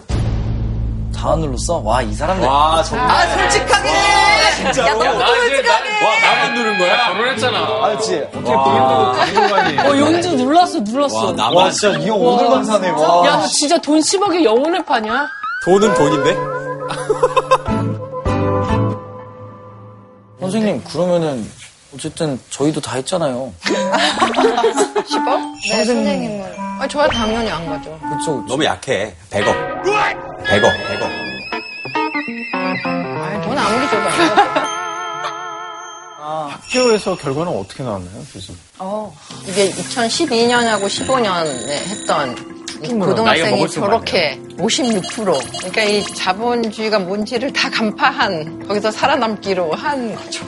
[1.15, 1.78] 다 눌렀어?
[1.84, 2.47] 와, 이 사람들.
[2.47, 3.10] 와, 정말.
[3.10, 3.89] 아, 솔직하게!
[4.58, 5.06] 진짜로?
[5.06, 6.06] 야, 너무 솔직하게!
[6.06, 7.06] 와, 나만 누른 거야?
[7.08, 7.58] 결혼했잖아.
[7.58, 8.15] 아, 그치.
[8.17, 9.80] 어떻게 본인도 감동하니?
[9.80, 11.25] 어, 용주 눌렀어, 눌렀어.
[11.25, 11.54] 와, 나만.
[11.56, 13.25] 와, 진짜 이 형 오늘만 사네, 와.
[13.28, 15.28] 야, 너 진짜 돈 10억에 영혼을 파냐?
[15.65, 16.36] 돈은 돈인데?
[20.51, 21.49] 선생님, 그러면은,
[21.93, 23.53] 어쨌든, 저희도 다 했잖아요.
[23.62, 25.69] 10억?
[25.69, 26.55] 네, 선생님은.
[26.79, 27.97] 아, 저야 당연히 안 가죠.
[28.01, 28.45] 그쵸, 그쵸.
[28.47, 29.15] 너무 약해.
[29.29, 29.84] 100억.
[29.84, 31.25] 100억, 100억.
[32.53, 34.64] 아, 돈 아무리 줘도 안 가
[36.25, 36.49] 죠.
[36.49, 38.59] 학교에서 결과는 어떻게 나왔나요, 교수님?
[38.79, 39.15] 어,
[39.47, 42.35] 이게 2012년하고 15년에 했던
[42.99, 50.45] 고등학생이 저렇게 56% 그러니까 이 자본주의가 뭔지를 다 간파한 거기서 살아남기로 한 거죠.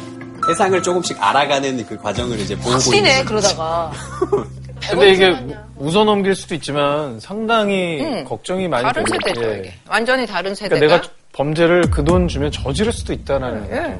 [0.47, 3.91] 세상을 조금씩 알아가는 그 과정을 이제 보고 확실해, 있는 그러다가.
[4.89, 5.35] 근데 이게
[5.77, 9.73] 웃어 넘길 수도 있지만 상당히 음, 걱정이 많이 다른 되는 세대죠, 게 이게.
[9.89, 10.79] 완전히 다른 세대가.
[10.79, 13.97] 그러니까 내가 범죄를 그 돈 주면 저지를 수도 있다는 예.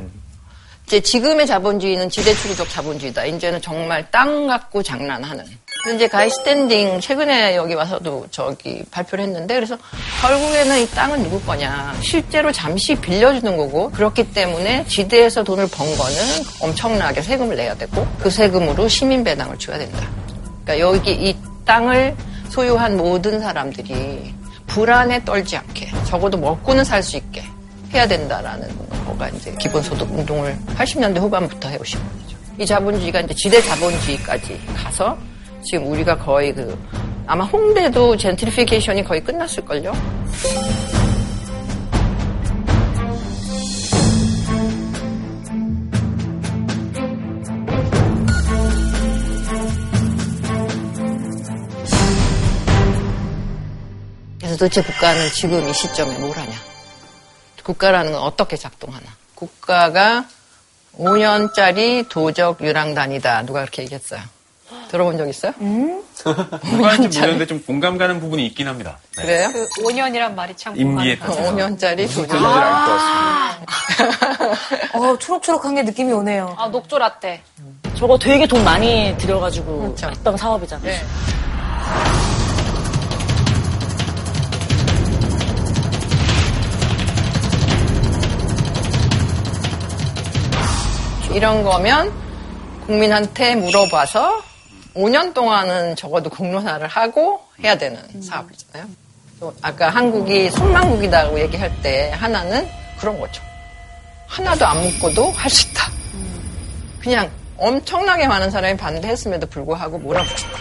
[0.88, 3.26] 이제 지금의 자본주의는 지대추구적 자본주의다.
[3.26, 5.43] 이제는 정말 땅 갖고 장난하는.
[5.93, 9.78] 이제 가이 스탠딩 최근에 여기 와서도 저기 발표를 했는데 그래서
[10.21, 11.93] 결국에는 이 땅은 누구 거냐.
[12.02, 16.15] 실제로 잠시 빌려주는 거고 그렇기 때문에 지대에서 돈을 번 거는
[16.62, 20.08] 엄청나게 세금을 내야 되고 그 세금으로 시민 배당을 줘야 된다.
[20.63, 22.15] 그러니까 여기 이 땅을
[22.47, 24.34] 소유한 모든 사람들이
[24.67, 27.43] 불안에 떨지 않게 적어도 먹고는 살 수 있게
[27.93, 28.67] 해야 된다라는
[29.06, 32.38] 거가 이제 기본소득 운동을 80년대 후반부터 해오신 거죠.
[32.60, 35.17] 이 자본주의가 이제 지대 자본주의까지 가서
[35.63, 36.78] 지금 우리가 거의 그
[37.26, 39.93] 아마 홍대도 젠트리피케이션이 거의 끝났을걸요.
[54.39, 56.66] 그래서 도대체 국가는 지금 이 시점에 뭘 하냐?
[57.67, 59.06] 국가라는 건 어떻게 작동하나?
[59.36, 60.23] 국가가
[60.97, 63.43] 5년짜리 도적 유랑단이다.
[63.45, 64.21] 누가 그렇게 얘기했어요?
[64.89, 65.51] 들어본 적 있어요?
[65.58, 68.97] 누가 하는지 모르겠는데 좀 공감 가는 부분이 있긴 합니다.
[69.17, 69.23] 네.
[69.23, 69.49] 그래요?
[69.51, 71.41] 그 5년이란 말이 참 임기에 따라서.
[71.41, 71.51] 가요.
[71.56, 72.27] 5년짜리 무슨 도전.
[72.27, 72.99] 뜻인지 알것
[74.08, 74.97] 같습니다.
[74.97, 76.56] 어, 초록초록한 게 느낌이 오네요.
[76.58, 77.41] 아, 녹조 라떼.
[77.95, 80.08] 저거 되게 돈 많이 들여가지고 그렇죠.
[80.10, 80.89] 했던 사업이잖아요.
[80.89, 81.01] 네.
[91.38, 92.12] 이런 거면
[92.88, 94.41] 국민한테 물어봐서
[94.95, 98.89] 5년 동안은 적어도 공론화를 하고 해야 되는 사업이잖아요.
[99.39, 103.43] 또 아까 한국이 손망국이다고 얘기할 때 하나는 그런 거죠.
[104.26, 105.91] 하나도 안 묻고도 할 수 있다.
[107.00, 110.58] 그냥 엄청나게 많은 사람이 반대했음에도 불구하고 몰아붙인다.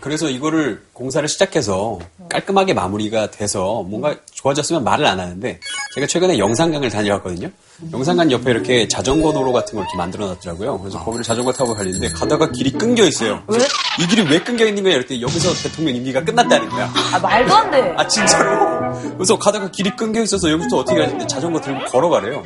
[0.00, 5.60] 그래서 이거를 공사를 시작해서 깔끔하게 마무리가 돼서 뭔가 좋아졌으면 말을 안 하는데
[5.94, 7.50] 제가 최근에 영산강을 다녀왔거든요.
[7.92, 10.78] 영산강 옆에 이렇게 자전거 도로 같은 걸 이렇게 만들어 놨더라고요.
[10.80, 13.42] 그래서 거기를 자전거 타고 가는데 가다가 길이 끊겨 있어요.
[13.46, 13.66] 그래서
[14.00, 14.94] 이 길이 왜 끊겨 있는 거야?
[14.94, 16.92] 이랬더니 여기서 대통령 임기가 끝났다는 거야.
[17.12, 17.94] 아, 말도 안 돼.
[17.96, 18.92] 아 진짜로?
[19.16, 22.42] 그래서 가다가 길이 끊겨 있어서 여기부터 어떻게 가는데 자전거 들고 걸어가래요.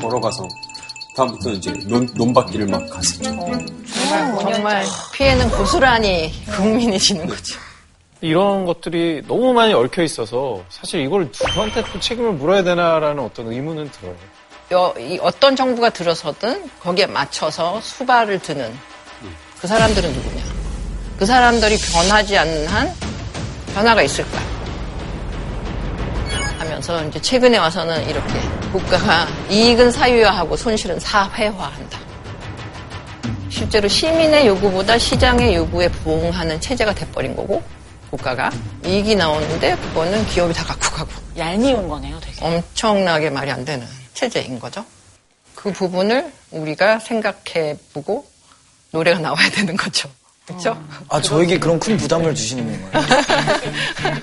[0.00, 0.46] 걸어가서
[1.16, 3.22] 다음부터는 이제 논, 논밭길을 막 갔었죠.
[4.42, 7.58] 정말 피해는 고스란히 국민이 지는 거죠.
[8.20, 13.90] 이런 것들이 너무 많이 얽혀 있어서 사실 이걸 누구한테 또 책임을 물어야 되나라는 어떤 의문은
[13.92, 14.16] 들어요.
[14.72, 18.72] 여- 이 어떤 정부가 들어서든 거기에 맞춰서 수발을 드는
[19.60, 20.42] 그 사람들은 누구냐?
[21.18, 22.92] 그 사람들이 변하지 않는 한
[23.74, 24.38] 변화가 있을까?
[26.66, 28.34] 하면서 이제 최근에 와서는 이렇게
[28.72, 31.98] 국가가 이익은 사유화하고 손실은 사회화한다.
[33.48, 37.62] 실제로 시민의 요구보다 시장의 요구에 부응하는 체제가 돼버린 거고
[38.10, 38.50] 국가가
[38.84, 42.44] 이익이 나오는데 그거는 기업이 다 갖고 가고 얄미운 거네요, 되게.
[42.44, 44.84] 엄청나게 말이 안 되는 체제인 거죠.
[45.54, 48.26] 그 부분을 우리가 생각해보고
[48.90, 50.08] 노래가 나와야 되는 거죠.
[50.46, 50.80] 그렇죠?
[51.08, 53.04] 아, 저에게 그런 큰 부담을 주시는 건가요?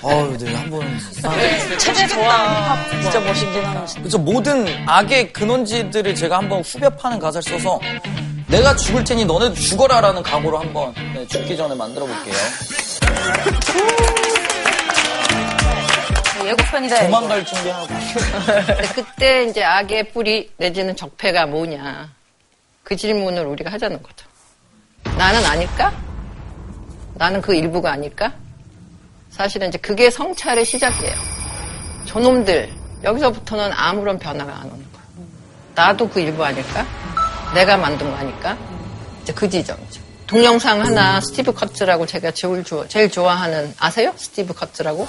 [0.04, 0.98] 아유, 네, 한번.
[1.78, 2.78] 체제 좋아.
[3.02, 3.86] 진짜 멋있긴 하네.
[3.86, 4.00] 진짜.
[4.00, 7.78] 그래서 모든 악의 근원지들을 제가 한번 후벼 파는 가사를 써서
[8.46, 12.34] 내가 죽을 테니 너네도 죽어라라는 각오로 한번 네, 죽기 전에 만들어 볼게요.
[16.46, 17.00] 예고편이다.
[17.04, 17.86] 도망갈 준비하고.
[17.86, 22.08] 근데 그때 이제 악의 뿌리 내지는 적폐가 뭐냐.
[22.82, 24.26] 그 질문을 우리가 하자는 거죠.
[25.18, 25.92] 나는 아닐까?
[27.14, 28.32] 나는 그 일부가 아닐까?
[29.30, 31.14] 사실은 이제 그게 성찰의 시작이에요.
[32.06, 32.72] 저놈들,
[33.02, 35.02] 여기서부터는 아무런 변화가 안 오는 거야.
[35.74, 36.86] 나도 그 일부 아닐까?
[37.54, 38.56] 내가 만든 거 아닐까?
[39.22, 40.02] 이제 그 지점이죠.
[40.26, 44.12] 동영상 하나 스티브 커츠라고 제가 제일, 좋아, 제일 좋아하는 아세요?
[44.16, 45.06] 스티브 커츠라고?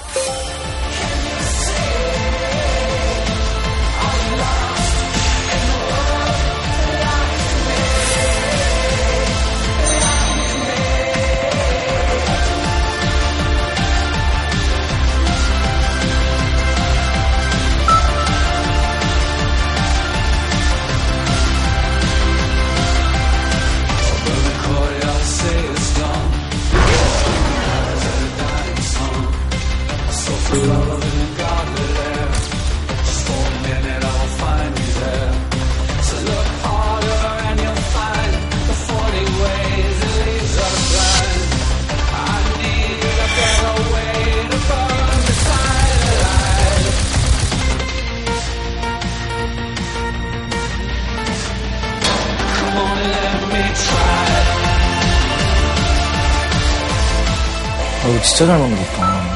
[58.36, 59.26] 진짜 잘 만들었다.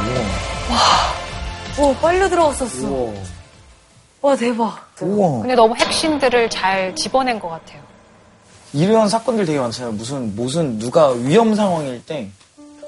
[1.79, 3.13] 오, 빨려 들어갔었어.
[4.21, 4.77] 와, 대박.
[5.01, 5.41] 우와.
[5.41, 7.81] 근데 너무 핵심들을 잘 집어낸 것 같아요.
[8.75, 9.93] 이런 사건들 되게 많잖아요.
[9.93, 12.29] 무슨, 무슨, 누가 위험 상황일 때.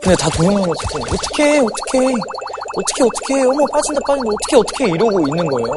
[0.03, 2.15] 근데 다 동영상으로 찍고, 어떡해, 어떡해.
[2.77, 3.43] 어떡해, 어떡해.
[3.47, 4.31] 어머, 빠진다, 빠진다.
[4.31, 4.91] 어떡해, 어떡해.
[4.91, 5.69] 이러고 있는 거예요.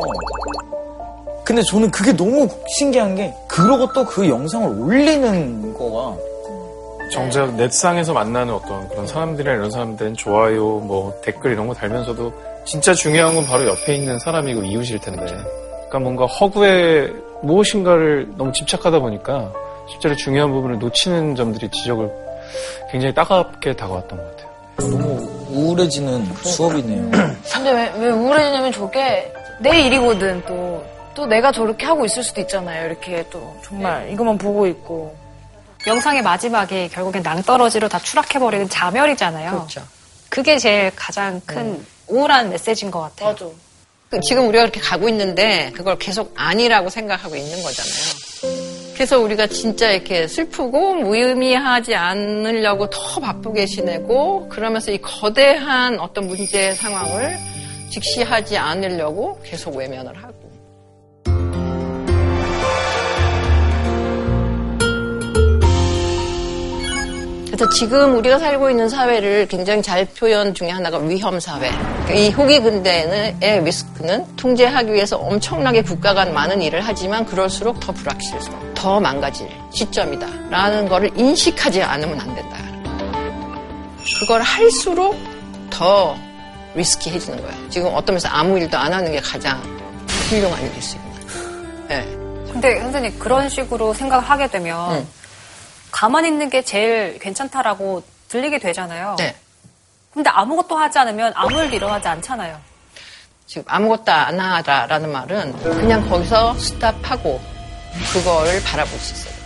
[1.45, 6.17] 근데 저는 그게 너무 신기한 게, 그러고 또 그 영상을 올리는 거가,
[7.15, 12.33] 정작 넷상에서 만나는 어떤 그런 사람들이나 이런 사람들은 좋아요, 뭐 댓글 이런 거 달면서도
[12.65, 15.25] 진짜 중요한 건 바로 옆에 있는 사람이고 이웃일 텐데.
[15.25, 17.09] 그러니까 뭔가 허구에
[17.41, 19.51] 무엇인가를 너무 집착하다 보니까
[19.89, 22.11] 실제로 중요한 부분을 놓치는 점들이 지적을
[22.91, 24.51] 굉장히 따갑게 다가왔던 것 같아요.
[24.91, 27.11] 너무 우울해지는 수업이네요.
[27.53, 30.83] 근데 왜, 왜 우울해지냐면 저게 내 일이거든, 또.
[31.13, 32.87] 또 내가 저렇게 하고 있을 수도 있잖아요.
[32.87, 35.15] 이렇게 또 정말 이것만 보고 있고.
[35.87, 39.51] 영상의 마지막에 결국엔 낭떠러지로 다 추락해버리는 자멸이잖아요.
[39.51, 39.81] 그렇죠.
[40.29, 43.29] 그게 제일 가장 큰 우울한 메시지인 것 같아요.
[43.29, 43.45] 맞아.
[44.09, 48.65] 그 지금 우리가 그렇게 가고 있는데 그걸 계속 아니라고 생각하고 있는 거잖아요.
[48.93, 56.73] 그래서 우리가 진짜 이렇게 슬프고 무의미하지 않으려고 더 바쁘게 지내고 그러면서 이 거대한 어떤 문제
[56.73, 57.37] 상황을
[57.89, 60.34] 직시하지 않으려고 계속 외면을 하고.
[67.55, 71.69] 그래서 지금 우리가 살고 있는 사회를 굉장히 잘 표현 중에 하나가 위험 사회.
[71.69, 78.73] 그러니까 이 후기 근대의 리스크는 통제하기 위해서 엄청나게 국가가 많은 일을 하지만 그럴수록 더 불확실성,
[78.73, 80.27] 더 망가질 시점이다.
[80.49, 82.57] 라는 거를 인식하지 않으면 안 된다.
[84.19, 85.15] 그걸 할수록
[85.69, 86.13] 더
[86.73, 87.69] 리스키해지는 거예요.
[87.69, 89.61] 지금 어떤 면에서 아무 일도 안 하는 게 가장
[90.27, 91.87] 훌륭한 일일 수 있는.
[91.87, 92.25] 네.
[92.51, 95.07] 근데 선생님 그런 식으로 생각을 하게 되면 응.
[95.95, 99.15] 가만히 있는 게 제일 괜찮다라고 들리게 되잖아요.
[99.17, 99.33] 네.
[100.13, 102.59] 근데 아무것도 하지 않으면 아무 일도 일어나지 않잖아요.
[103.45, 107.39] 지금 아무것도 안 하라라는 말은 그냥 거기서 스탑하고
[108.11, 109.39] 그걸 바라볼 수 된다.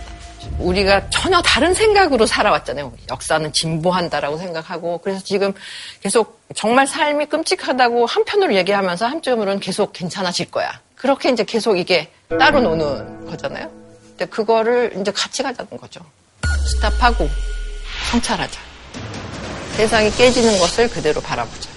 [0.58, 2.94] 우리가 전혀 다른 생각으로 살아왔잖아요.
[3.08, 5.54] 역사는 진보한다라고 생각하고 그래서 지금
[6.00, 10.80] 계속 정말 삶이 끔찍하다고 한편으로 얘기하면서 한쪽으로는 계속 괜찮아질 거야.
[10.96, 12.10] 그렇게 이제 계속 이게
[12.40, 13.70] 따로 노는 거잖아요.
[14.08, 16.00] 근데 그거를 이제 같이 가자는 거죠.
[16.66, 17.28] 스탑하고
[18.10, 18.60] 성찰하자.
[19.76, 21.70] 세상이 깨지는 것을 그대로 바라보자.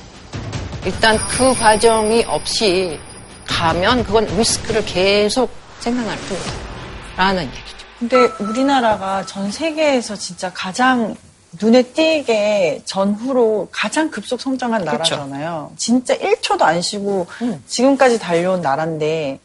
[0.86, 3.00] 일단 그 과정이 없이
[3.48, 5.50] 가면 그건 리스크를 계속
[5.80, 6.52] 생각할 뿐이다.
[7.16, 7.78] 라는 얘기죠.
[8.00, 11.16] 근데 우리나라가 전 세계에서 진짜 가장
[11.62, 14.84] 눈에 띄게 전후로 가장 급속 성장한.
[14.84, 15.72] 나라잖아요.
[15.78, 17.28] 진짜 1초도 안 쉬고
[17.68, 19.40] 지금까지 달려온 나라인데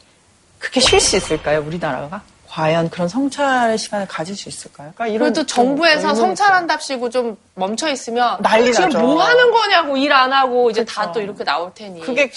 [0.58, 2.22] 그게 쉴 수 있을까요, 우리나라가?
[2.58, 4.90] 과연 그런 성찰 시간을 가질 수 있을까요?
[4.92, 8.98] 그러니까 이런 그래도 좀 정부에서 성찰한답시고 좀 멈춰 있으면 난리 지금 나죠.
[8.98, 12.28] 뭐 하는 거냐고 일 안 하고 이제 다 또 이렇게 나올 테니 그게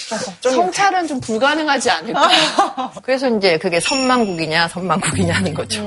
[0.42, 2.30] 성찰은 좀 불가능하지 않을까?
[3.02, 5.82] 그래서 이제 그게 선망국이냐 선망국이냐는 거죠.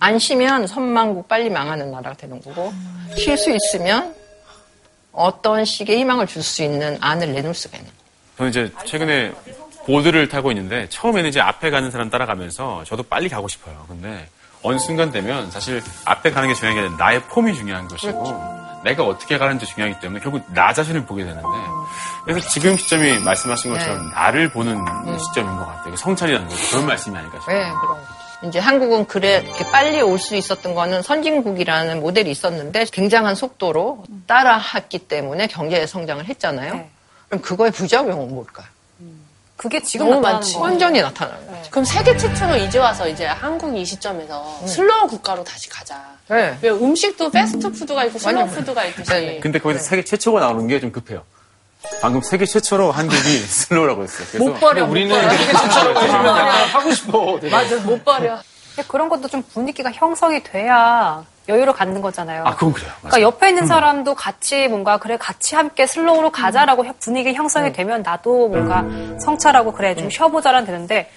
[0.00, 2.72] 안 쉬면 선망국 빨리 망하는 나라가 되는 거고
[3.16, 4.12] 쉴수 있으면
[5.12, 8.50] 어떤 식의 희망을 줄 수 있는 안을 내놓을 수가 있는 거예요.
[8.50, 9.32] 저는 이제 최근에
[9.86, 13.84] 보드를 타고 있는데 처음에는 이제 앞에 가는 사람 따라가면서 저도 빨리 가고 싶어요.
[13.88, 14.28] 근데
[14.62, 19.04] 어느 순간 되면 사실 앞에 가는 게 중요한 게 아니라 나의 폼이 중요한 것이고 내가
[19.04, 21.46] 어떻게 가는지 중요하기 때문에 결국 나 자신을 보게 되는데
[22.24, 24.76] 그래서 지금 시점이 말씀하신 것처럼 나를 보는
[25.18, 25.96] 시점인 것 같아요.
[25.96, 26.70] 성찰이라는 거죠.
[26.70, 27.58] 그런 말씀이 아닐까 싶어요.
[27.58, 27.98] 네, 그럼.
[28.44, 34.98] 이제 한국은 그래 이렇게 빨리 올 수 있었던 거는 선진국이라는 모델이 있었는데 굉장한 속도로 따라했기
[35.00, 36.84] 때문에 경제 성장을 했잖아요.
[37.28, 38.66] 그럼 그거의 부작용은 뭘까요?
[39.56, 40.56] 그게 지금 너무 나타나는 많지.
[40.58, 41.70] 완전히 나타나는 거죠.
[41.70, 46.00] 그럼 세계 최초로 이제 와서 이제 한국이 이 시점에서 slow 국가로 다시 가자.
[46.28, 46.58] 네.
[46.60, 49.10] 왜 음식도 패스트푸드가 있고 슬로우 푸드가 있듯이.
[49.10, 49.40] 네.
[49.40, 51.22] 근데 거기서 세계 최초가 나오는 게 좀 급해요.
[52.00, 54.26] 방금 세계 최초로 한국이 slow라고 했어요.
[54.32, 54.84] 그래서 못 버려.
[54.86, 55.36] 우리는 못 버려.
[55.38, 57.38] 세계 최초라고 해주면 약간 하고 싶어.
[57.40, 57.50] 되게.
[57.54, 58.40] 맞아, 못 버려.
[58.88, 62.44] 그런 것도 좀 분위기가 형성이 돼야 여유를 갖는 거잖아요.
[62.46, 62.90] 아, 그건 그래요.
[63.00, 68.48] 그러니까 옆에 있는 사람도 같이 뭔가 그래 같이 함께 슬로우로 가자라고 분위기 형성이 되면 나도
[68.48, 68.84] 뭔가
[69.20, 71.10] 성찰하고 그래 좀 쉬어보자라는 되는데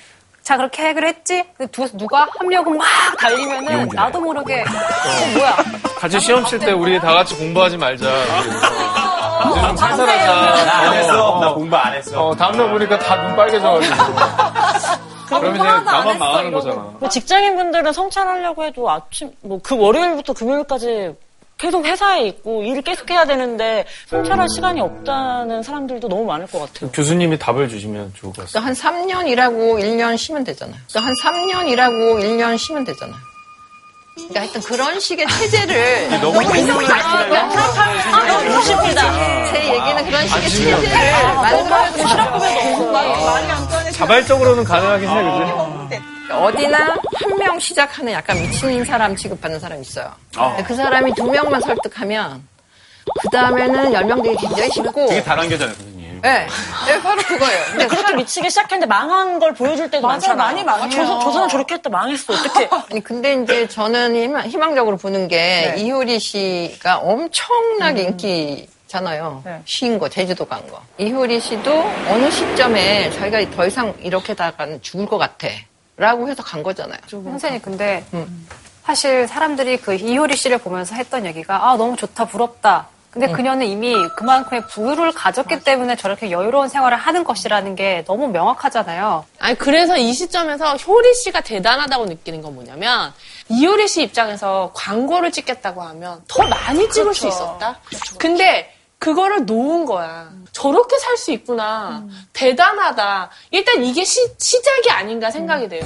[0.43, 1.43] 자 그렇게 해결 했지?
[1.57, 2.85] 근데 두, 누가 합력을 막
[3.19, 3.89] 달리면은.
[3.93, 5.55] 나도 모르게 어, 뭐야
[5.99, 8.05] 같이 시험 칠 때 우리 다 같이 공부하지 말자.
[8.05, 10.77] 이제 좀나 살살하자.
[10.79, 11.13] 안 했어.
[11.39, 12.27] 나 어, 공부 안 했어.
[12.27, 13.95] 어, 다음날 보니까 다 눈 빨개져가지고.
[15.27, 16.51] 그러면 이제 안 나만 했어, 망하는.
[16.51, 16.75] 거잖아.
[16.99, 21.13] 뭐 직장인 분들은 성찰하려고 해도 아침 뭐 그 월요일부터 금요일까지
[21.57, 26.91] 계속 회사에 있고 일을 계속 해야 되는데 성찰할 시간이 없다는 사람들도 너무 많을 것 같아요.
[26.91, 28.59] 교수님이 답을 주시면 좋을 것 같습니다.
[28.61, 30.77] 그러니까 한 3년 일하고 1년 쉬면 되잖아요.
[30.89, 33.17] 그러니까 한 3년 일하고 1년 쉬면 되잖아요.
[34.15, 36.55] 그러니까 하여튼 그런 식의 체제를 너무 너무
[38.63, 39.01] 쉽니다.
[39.51, 42.39] 제 얘기는 그런 식의 체제를 만들어주고 싶고
[43.97, 45.23] 자발적으로는 가능하긴 해,
[45.89, 46.31] 그지?
[46.31, 46.77] 어디나
[47.15, 50.11] 한 명 시작하는 약간 미친 사람 취급받는 사람이 있어요.
[50.35, 50.55] 아.
[50.65, 52.43] 그 사람이 두 명만 설득하면
[53.21, 56.21] 그 다음에는 열 명 되기 굉장히 쉽고 되게 다단계잖아요, 선생님.
[56.21, 56.47] 네,
[56.87, 57.63] 네, 바로 그거예요.
[57.71, 60.13] 근데 그렇게 미치기 시작했는데 망한 걸 보여줄 때도 맞아요.
[60.17, 60.37] 많잖아요.
[60.37, 60.89] 많이 망해요.
[60.89, 62.33] 저, 저 사람 저렇게 했다 망했어.
[62.33, 62.67] 어떻게?
[62.91, 65.81] 아니 근데 이제 저는 희망, 희망적으로 보는 게 네.
[65.81, 69.41] 이효리 씨가 엄청나게 인기 잖아요.
[69.45, 69.61] 네.
[69.65, 70.81] 쉬인 거, 제주도 간 거.
[70.97, 71.71] 이효리 씨도
[72.09, 75.47] 어느 시점에 자기가 더 이상 이렇게 다가는 죽을 것 같아.
[75.97, 76.99] 라고 해서 간 거잖아요.
[77.09, 78.47] 선생님 근데 음.
[78.83, 82.87] 사실 사람들이 그 이효리 씨를 보면서 했던 얘기가 아 너무 좋다 부럽다.
[83.09, 89.25] 근데 그녀는 이미 그만큼의 부유를 가졌기 때문에 저렇게 여유로운 생활을 하는 것이라는 게 너무 명확하잖아요.
[89.39, 93.11] 아니 그래서 이 시점에서 효리 씨가 대단하다고 느끼는 건 뭐냐면
[93.49, 97.79] 이효리 씨 입장에서 광고를 찍겠다고 하면 더 많이 찍을 수 있었다.
[98.19, 100.29] 근데 그거를 놓은 거야.
[100.51, 102.03] 저렇게 살 수 있구나.
[102.33, 103.29] 대단하다.
[103.51, 105.83] 일단 이게 시, 시작이 아닌가 생각이 돼요.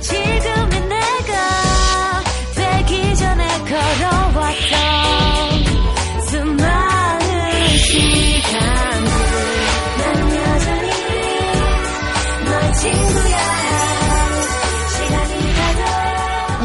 [0.00, 1.00] 지금의 내
[3.72, 4.78] 걸어왔던
[6.28, 9.10] 수많은 시간들
[9.98, 10.04] 난
[10.36, 10.90] 여전히
[12.44, 13.38] 너의 친구야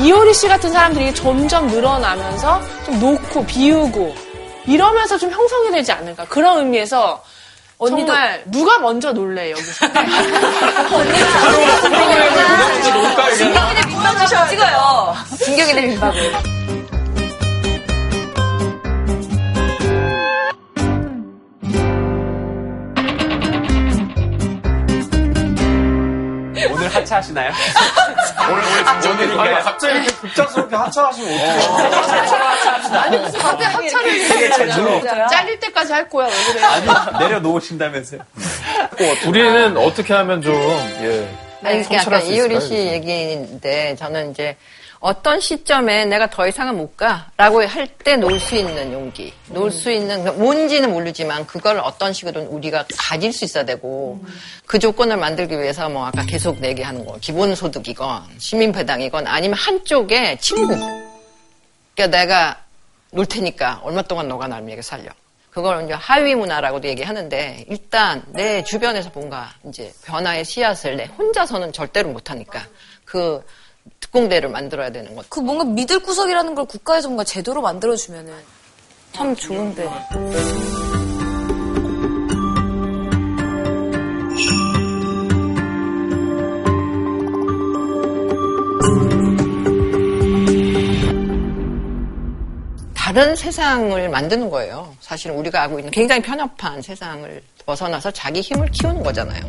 [0.03, 4.26] 이효리 씨 같은 사람들이 점점 늘어나면서 좀 놓고 비우고
[4.67, 7.23] 이러면서 좀 형성이 되지 않을까 그런 의미에서
[7.79, 9.85] 정말 누가 먼저 놀래 여기서
[13.37, 15.15] 진격이네 민박을 찍어요.
[15.37, 16.57] 진격이네 민박을.
[26.71, 27.51] 오늘 하차하시나요?
[28.49, 28.63] 오늘
[29.11, 32.76] 오늘 아니, 갑자기 이렇게 급작스럽게 하차하시면 어떡해요?
[32.95, 35.27] 아니 무슨 갑자기 하차를 되게 잘해 들어.
[35.27, 38.21] 잘릴 때까지 할 거야 왜 그래 아니, 내려놓으신다면서요?
[39.27, 40.53] 우리는 어떻게 하면 좀,
[41.01, 41.27] 예.
[41.63, 42.73] 아니, 그게 성찰할 아까 수 이효리 씨?
[42.75, 44.55] 얘기인데 저는 이제
[44.99, 51.45] 어떤 시점에 내가 더 이상은 못 가라고 할때놀수 있는 용기, 놀수 있는 그러니까 뭔지는 모르지만
[51.45, 54.19] 그걸 어떤 식으로든 우리가 가질 수 있어야 되고
[54.65, 60.75] 그 조건을 만들기 위해서 뭐 아까 계속 얘기하는 거 기본소득이건 시민배당이건 아니면 한쪽에 친구,
[61.95, 62.57] 그러니까 내가
[63.11, 65.09] 놀 테니까 얼마 동안 너가 날 위해 살려.
[65.49, 72.09] 그걸 이제 하위 문화라고도 얘기하는데 일단 내 주변에서 뭔가 이제 변화의 씨앗을 내 혼자서는 절대로
[72.09, 72.61] 못 하니까
[73.05, 73.43] 그
[73.99, 75.27] 특공대를 만들어야 되는 것.
[75.29, 78.33] 그 뭔가 믿을 구석이라는 걸 국가에서 뭔가 제도로 만들어주면은
[79.13, 79.89] 참 좋은데.
[93.17, 94.93] 다른 세상을 만드는 거예요.
[95.01, 99.41] 사실은 우리가 알고 있는 굉장히 편협한 세상을 벗어나서 자기 힘을 키우는 거잖아요.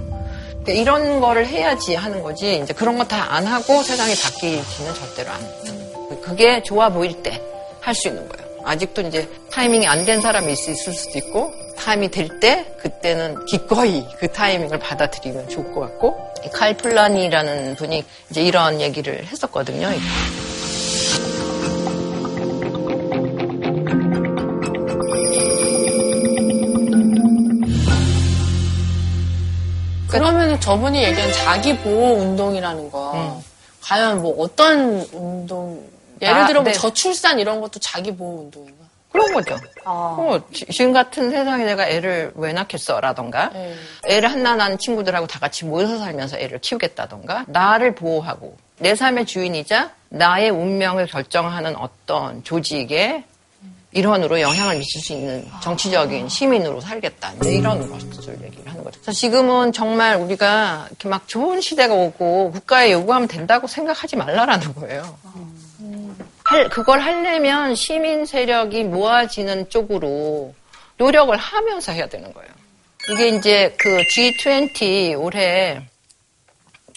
[0.68, 2.60] 이런 거를 해야지 하는 거지.
[2.62, 6.20] 이제 그런 거 다 안 하고 세상이 바뀌지는 절대로 안.
[6.22, 7.42] 그게 좋아 보일 때
[7.82, 8.48] 할 수 있는 거예요.
[8.64, 14.02] 아직도 이제 타이밍이 안 된 사람이 있- 있을 수도 있고 타이밍이 될 때 그때는 기꺼이
[14.18, 19.90] 그 타이밍을 받아들이면 좋을 것 같고 이칼 플라니라는 분이 이제 이런 얘기를 했었거든요.
[30.18, 33.40] 그러면 저분이 얘기한 자기 보호 운동이라는 거
[33.82, 35.82] 과연 뭐 어떤 운동
[36.20, 36.78] 예를 아, 들어 뭐 네.
[36.78, 38.78] 저출산 이런 것도 자기 보호 운동인가?
[39.12, 39.56] 그런 거죠.
[39.86, 43.00] 어, 지- 지금 같은 세상에 내가 애를 왜 낳겠어?
[43.00, 43.74] 라던가, 네.
[44.06, 49.92] 애를 한나 낳은 친구들하고 다 같이 모여서 살면서 애를 키우겠다던가, 나를 보호하고, 내 삶의 주인이자
[50.10, 53.24] 나의 운명을 결정하는 어떤 조직의
[53.92, 57.32] 일원으로 영향을 미칠 수 있는 정치적인 시민으로 살겠다.
[57.40, 59.00] 이제 이런 것을 얘기를 하는 거죠.
[59.12, 65.16] 지금은 정말 우리가 이렇게 막 좋은 시대가 오고 국가에 요구하면 된다고 생각하지 말라라는 거예요.
[66.44, 70.54] 할- 그걸 하려면 시민 세력이 모아지는 쪽으로
[70.98, 72.48] 노력을 하면서 해야 되는 거예요.
[73.10, 75.80] 이게 이제 그 G20 올해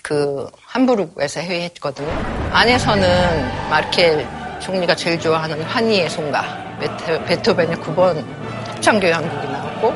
[0.04, 2.10] 그 함부르크에서 회의했거든요.
[2.52, 4.28] 안에서는 마르켈
[4.60, 8.26] 총리가 제일 좋아하는 환희의 송가, 베토, 베토벤의 9번
[8.66, 9.94] 합창교향 곡이 나왔고,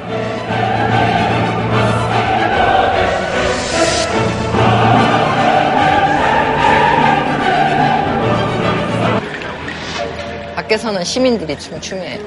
[10.55, 12.19] 밖에서는 시민들이 춤추해요.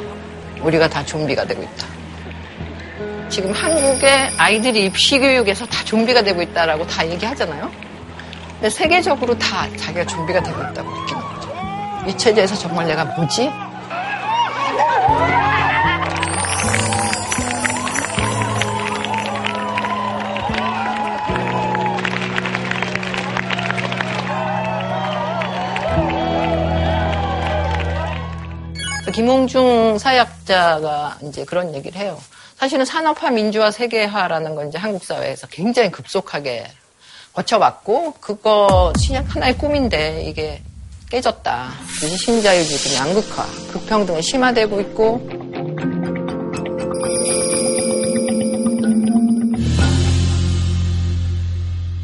[0.63, 1.87] 우리가 다 좀비가 되고 있다.
[3.29, 7.71] 지금 한국의 아이들이 입시교육에서 다 좀비가 되고 있다라고 다 얘기하잖아요.
[8.55, 11.49] 근데 세계적으로 다 자기가 좀비가 되고 있다고 느끼는 거죠.
[12.09, 13.51] 이 체제에서 정말 내가 뭐지?
[29.18, 32.16] 김홍중 사약자가 이제 그런 얘기를 해요.
[32.57, 36.64] 사실은 산업화, 민주화, 세계화라는 건 이제 한국 사회에서 굉장히 급속하게
[37.33, 40.62] 거쳐왔고, 그거 신약 하나의 꿈인데 이게
[41.11, 41.73] 깨졌다.
[41.99, 45.27] 그래서 신자유주의, 양극화, 불평등은 심화되고 있고,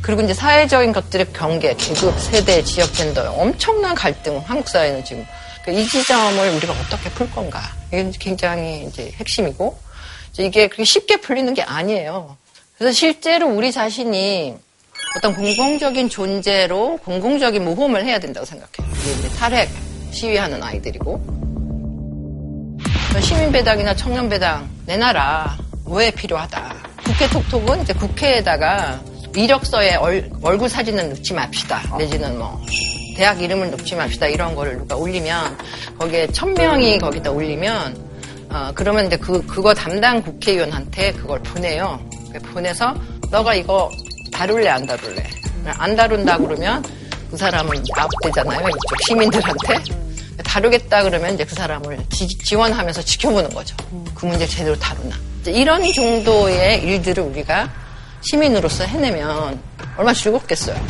[0.05, 5.25] 그리고 이제 사회적인 것들의 경계, 계급, 세대, 지역, 젠더 엄청난 갈등 한국 사회는 지금
[5.65, 9.79] 그이 지점을 우리가 어떻게 풀 건가 이게 굉장히 이제 핵심이고
[10.39, 12.37] 이게 그렇게 쉽게 풀리는 게 아니에요.
[12.77, 14.55] 그래서 실제로 우리 자신이
[15.17, 18.93] 어떤 공공적인 존재로 공공적인 모험을 해야 된다고 생각해요.
[19.01, 19.71] 이게 이제 탈핵
[20.11, 21.45] 시위하는 아이들이고
[23.21, 25.57] 시민배당이나 청년배당 내놔라
[25.87, 26.75] 왜 필요하다.
[27.05, 29.01] 국회 톡톡은 이제 국회에다가
[29.37, 31.97] 이력서에 얼, 얼굴 사진은 넣지 맙시다.
[31.99, 32.61] 내지는 뭐
[33.17, 35.59] 대학 이름을 넣지 맙시다 이런 거를 누가 올리면
[35.99, 37.97] 거기에 천 명이 거기다 올리면
[38.51, 42.01] 어, 그러면 이제 그 그거 담당 국회의원한테 그걸 보내요.
[42.53, 42.95] 보내서
[43.31, 43.91] 너가 이거
[44.35, 45.24] 다룰래 안 다룰래?
[45.64, 46.85] 안 다룬다 그러면
[47.30, 48.68] 그 사람은 아웃되잖아요.
[48.68, 49.74] 이쪽 시민들한테
[50.45, 53.76] 다루겠다 그러면 이제 그 사람을 지, 원하면서 지켜보는 거죠.
[54.14, 55.16] 그 문제 제대로 다루나.
[55.47, 57.70] 이런 정도의 일들을 우리가
[58.22, 59.61] 시민으로서 해내면
[59.97, 60.80] 얼마나 즐겁겠어요.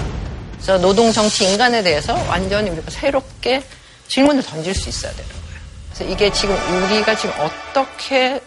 [0.55, 3.63] 그래서 노동 정치 인간에 대해서 완전히 우리가 새롭게
[4.09, 5.61] 질문을 던질 수 있어야 되는 거예요.
[5.93, 8.41] 그래서 이게 지금 우리가 지금 어떻게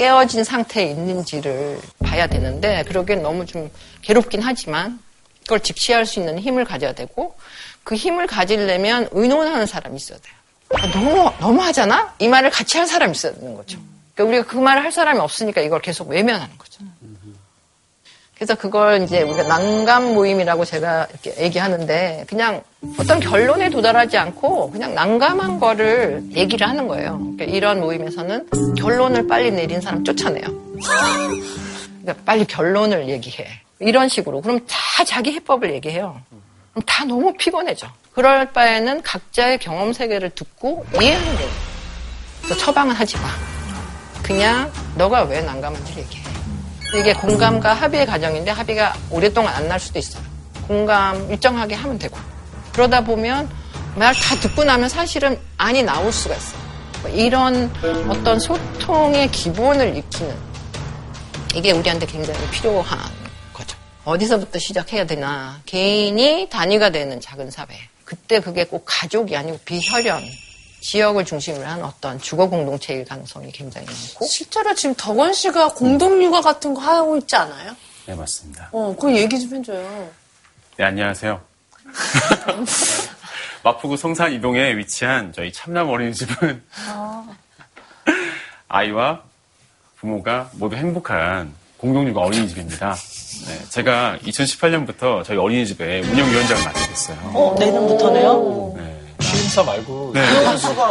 [0.00, 3.70] 깨어진 상태에 있는지를 봐야 되는데 그러기엔 너무 좀
[4.00, 4.98] 괴롭긴 하지만
[5.42, 7.36] 그걸 직시할 수 있는 힘을 가져야 되고
[7.84, 10.34] 그 힘을 가지려면 의논하는 사람이 있어야 돼요.
[10.70, 12.14] 아, 너무 너무 하잖아?
[12.18, 13.78] 이 말을 같이 할 사람이 있어야 되는 거죠.
[14.14, 16.82] 그러니까 우리가 그 말을 할 사람이 없으니까 이걸 계속 외면하는 거죠.
[18.40, 22.62] 그래서 그걸 이제 우리가 난감 모임이라고 제가 이렇게 얘기하는데 그냥
[22.96, 27.18] 어떤 결론에 도달하지 않고 그냥 난감한 거를 얘기를 하는 거예요.
[27.18, 30.46] 그러니까 이런 모임에서는 결론을 빨리 내린 사람 쫓아내요.
[32.00, 33.46] 그러니까 빨리 결론을 얘기해.
[33.80, 34.40] 이런 식으로.
[34.40, 36.18] 그럼 다 자기 해법을 얘기해요.
[36.72, 37.88] 그럼 다 너무 피곤해져.
[38.14, 41.50] 그럴 바에는 각자의 경험 세계를 듣고 이해하는 거예요.
[42.42, 43.28] 그래서 처방은 하지 마.
[44.22, 46.19] 그냥 너가 왜 난감한지 얘기해.
[46.94, 50.22] 이게 공감과 합의의 과정인데 합의가 오랫동안 안 날 수도 있어요.
[50.66, 52.16] 공감 일정하게 하면 되고.
[52.72, 53.48] 그러다 보면
[53.96, 56.60] 말 다 듣고 나면 사실은 안이 나올 수가 있어요.
[57.02, 57.72] 뭐 이런
[58.08, 60.34] 어떤 소통의 기본을 익히는
[61.54, 62.98] 이게 우리한테 굉장히 필요한
[63.52, 63.76] 거죠.
[64.04, 65.60] 어디서부터 시작해야 되나.
[65.66, 67.66] 개인이 단위가 되는 작은 사회.
[68.04, 70.22] 그때 그게 꼭 가족이 아니고 비혈연,
[70.80, 74.26] 지역을 중심으로 한 어떤 주거 공동체일 가능성이 굉장히 많고.
[74.26, 77.76] 실제로 지금 덕원 씨가 공동 육아 같은 거 하고 있지 않아요?
[78.06, 78.68] 네, 맞습니다.
[78.72, 80.10] 어, 그 얘기 좀 해줘요.
[80.76, 81.40] 네, 안녕하세요.
[83.62, 86.62] 마포구 성산 이동에 위치한 저희 참남 어린이집은
[88.68, 89.22] 아이와
[89.96, 92.94] 부모가 모두 행복한 공동육아 어린이집입니다.
[92.94, 97.18] 네, 제가 2018년부터 저희 어린이집에 운영위원장을 맡게 됐어요.
[97.34, 98.74] 어, 내년부터네요?
[99.20, 100.22] 취임사 말고 네.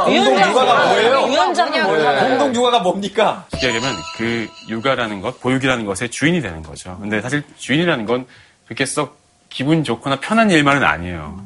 [0.06, 1.26] 공동 육아가 뭐예요?
[1.26, 2.20] 위원장은 뭐예요?
[2.20, 3.46] 공동 육아가 뭡니까?
[3.52, 6.98] 쉽게 얘기하면 그 육아라는 것, 보육이라는 것의 주인이 되는 거죠.
[7.00, 8.26] 근데 사실 주인이라는 건
[8.66, 9.18] 그렇게 썩
[9.50, 11.44] 기분 좋거나 편한 일만은 아니에요.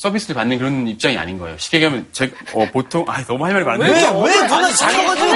[0.00, 1.58] 서비스를 받는 그런 입장이 아닌 거예요.
[1.58, 3.96] 쉽게 얘기하면 제 어, 보통 아 너무 할 말이 많은데 왜,
[4.30, 5.32] 왜 누나 작아가지고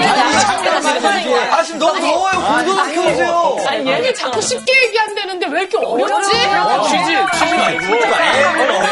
[1.50, 2.30] 아, 지금 너무 더워요.
[2.32, 3.56] 공동을 켜주세요.
[3.66, 6.30] 아니, 얘는 자꾸 쉽게 얘기한다는데 왜 이렇게 어렵지?
[6.30, 7.16] 취지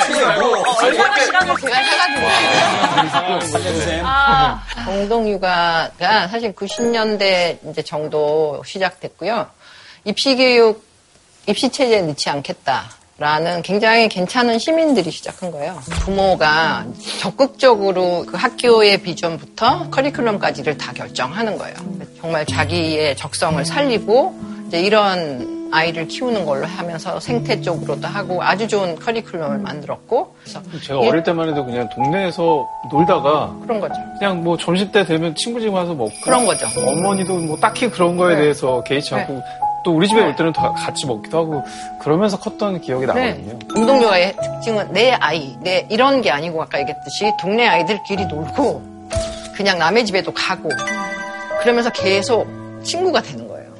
[0.07, 0.45] 취지 말고
[0.83, 3.41] 얼마나 시간을 제가 해가지고.
[3.47, 4.05] 살려주세요.
[4.87, 9.49] 공동육아가 사실 90년대 이제 정도 시작됐고요.
[10.05, 10.85] 입시교육,
[11.47, 12.91] 입시체제에 넣지 않겠다
[13.21, 15.79] 라는 굉장히 괜찮은 시민들이 시작한 거예요.
[16.01, 16.87] 부모가
[17.19, 21.77] 적극적으로 그 학교의 비전부터 커리큘럼까지를 다 결정하는 거예요.
[22.19, 24.35] 정말 자기의 적성을 살리고
[24.69, 31.01] 이제 이런 아이를 키우는 걸로 하면서 생태 쪽으로도 하고 아주 좋은 커리큘럼을 만들었고 그래서 제가
[31.01, 33.97] 어릴 때만 해도 그냥 동네에서 놀다가 그런 거죠.
[34.19, 36.67] 그냥 뭐 점심 때 되면 친구 집 와서 먹고 그런 거죠.
[36.75, 38.41] 어머니도 뭐 딱히 그런 거에 네.
[38.41, 39.43] 대해서 개의치 않고
[39.85, 41.63] 또 우리 집에 올 때는 다 같이 먹기도 하고
[42.01, 43.59] 그러면서 컸던 기억이 나거든요.
[43.75, 48.83] 운동요가의 특징은 내 아이, 내 이런 게 아니고 아까 얘기했듯이 동네 아이들끼리 놀고
[49.55, 50.69] 그냥 남의 집에도 가고
[51.63, 52.47] 그러면서 계속
[52.83, 53.71] 친구가 되는 거예요.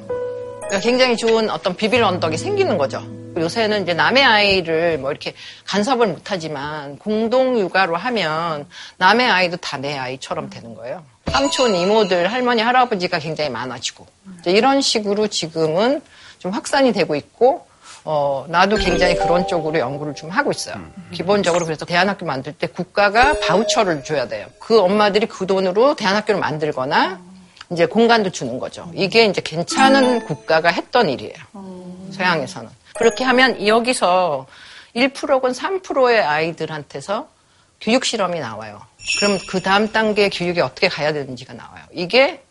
[0.59, 3.01] 그러니까 굉장히 좋은 어떤 비빌 언덕이 생기는 거죠.
[3.37, 5.33] 요새는 이제 남의 아이를 뭐 이렇게
[5.65, 11.01] 간섭을 못하지만 공동 육아로 하면 남의 아이도 다 내 아이처럼 되는 거예요.
[11.31, 14.05] 삼촌, 이모들, 할머니, 할아버지가 굉장히 많아지고
[14.45, 16.01] 이런 식으로 지금은
[16.39, 17.65] 좀 확산이 되고 있고
[18.03, 20.75] 어, 나도 굉장히 그런 쪽으로 연구를 좀 하고 있어요.
[21.11, 24.47] 기본적으로 그래서 대안학교 만들 때 국가가 바우처를 줘야 돼요.
[24.59, 27.19] 그 엄마들이 그 돈으로 대안학교를 만들거나
[27.71, 28.89] 이제 공간도 주는 거죠.
[28.93, 31.35] 이게 이제 괜찮은 국가가 했던 일이에요.
[32.11, 32.69] 서양에서는.
[32.95, 34.47] 그렇게 하면 여기서
[34.95, 37.27] 1%건 3%의 아이들한테서
[37.79, 38.81] 교육 실험이 나와요.
[39.19, 41.83] 그럼 그 다음 단계 교육이 어떻게 가야 되는지가 나와요.
[41.93, 42.41] 이게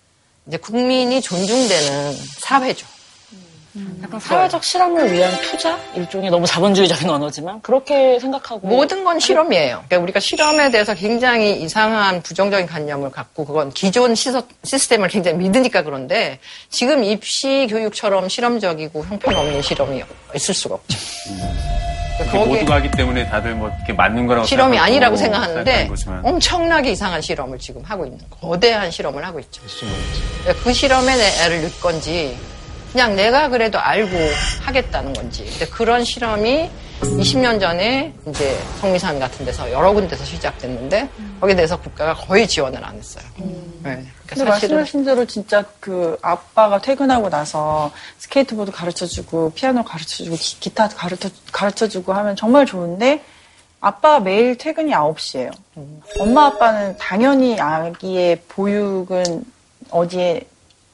[0.46, 2.86] 이제 국민이 존중되는 사회죠.
[4.02, 5.78] 약간 사회적 실험을 위한 투자?
[5.94, 9.84] 일종의 너무 자본주의적인 언어지만 그렇게 생각하고 모든 건 실험이에요.
[9.86, 15.82] 그러니까 우리가 실험에 대해서 굉장히 이상한 부정적인 관념을 갖고 그건 기존 시서, 시스템을 굉장히 믿으니까
[15.82, 20.02] 그런데 지금 입시 교육처럼 실험적이고 형편없는 실험이
[20.34, 20.98] 있을 수가 없죠.
[21.28, 21.89] 이게
[22.32, 27.58] 모두가 하기 때문에 다들 뭐 이렇게 맞는 거라고 실험이 아니라고 생각하는 생각하는데 엄청나게 이상한 실험을
[27.58, 28.48] 지금 하고 있는 거.
[28.48, 29.62] 거대한 실험을 하고 있죠.
[30.62, 32.36] 그 실험에 내 애를 넣을 건지
[32.92, 34.16] 그냥 내가 그래도 알고
[34.62, 35.44] 하겠다는 건지.
[35.50, 36.70] 근데 그런 실험이
[37.00, 41.08] 20년 전에 이제 성미산 같은 데서 여러 군데서 시작됐는데
[41.40, 43.24] 거기에 대해서 국가가 거의 지원을 안 했어요.
[43.36, 43.44] 네.
[43.82, 50.60] 근데 그러니까 사실은 말씀하신 대로 진짜 그 아빠가 퇴근하고 나서 스케이트보드 가르쳐주고 피아노 가르쳐주고 기,
[50.60, 53.22] 기타 가르쳐, 가르쳐주고 하면 정말 좋은데
[53.80, 55.50] 아빠가 매일 퇴근이 9시예요.
[56.18, 59.44] 엄마 아빠는 당연히 아기의 보육은
[59.90, 60.46] 어디에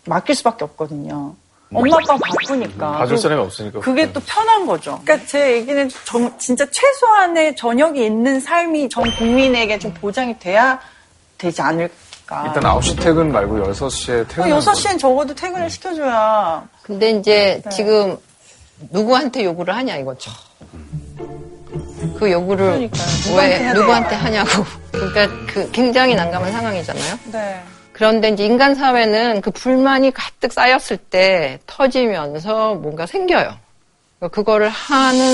[0.05, 1.35] 맡길 수밖에 없거든요.
[1.75, 2.93] 엄마 아빠가 바쁘니까.
[2.99, 3.81] 봐줄 사람이 없으니까.
[3.81, 5.01] 그게 또 편한 거죠.
[5.05, 10.79] 그러니까 제 얘기는 정- 진짜 최소한의 저녁이 있는 삶이 전 국민에게 좀 보장이 돼야
[11.39, 12.45] 되지 않을까.
[12.47, 14.51] 일단 9시 퇴근 말고 6시에 퇴근.
[14.59, 16.65] 6시엔 적어도 퇴근을 시켜줘야.
[16.83, 17.71] 근데 이제 네.
[17.71, 18.17] 지금
[18.91, 20.31] 누구한테 요구를 하냐 이거죠.
[22.19, 23.07] 그 요구를 그러니까요.
[23.27, 24.19] 누구한테 왜 누구한테 돼요?
[24.21, 24.65] 하냐고.
[24.93, 27.19] 그러니까 그 굉장히 난감한 상황이잖아요.
[27.33, 27.63] 네.
[27.97, 33.57] 그런데 이제 인간 사회는 그 불만이 가득 쌓였을 때 터지면서 뭔가 생겨요.
[34.19, 35.25] 그러니까 그거를 하는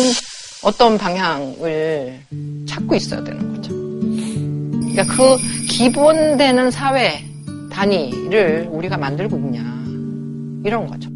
[0.62, 2.20] 어떤 방향을
[2.68, 3.72] 찾고 있어야 되는 거죠.
[4.92, 5.36] 그러니까 그
[5.70, 7.24] 기본되는 사회
[7.72, 9.60] 단위를 우리가 만들고 있냐
[10.64, 11.10] 이런 거죠.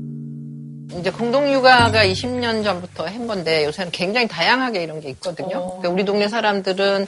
[0.98, 5.68] 이제 공동육아가 20년 전부터 한 건데 요새는 굉장히 다양하게 이런 게 있거든요.
[5.78, 7.06] 그러니까 우리 동네 사람들은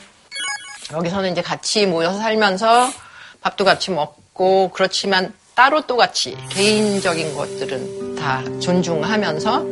[0.92, 2.88] 여기서는 이제 같이 모여서 살면서
[3.40, 4.27] 밥도 같이 먹고
[4.72, 9.64] 그렇지만 따로 또 같이 개인적인 것들은 다 존중하면서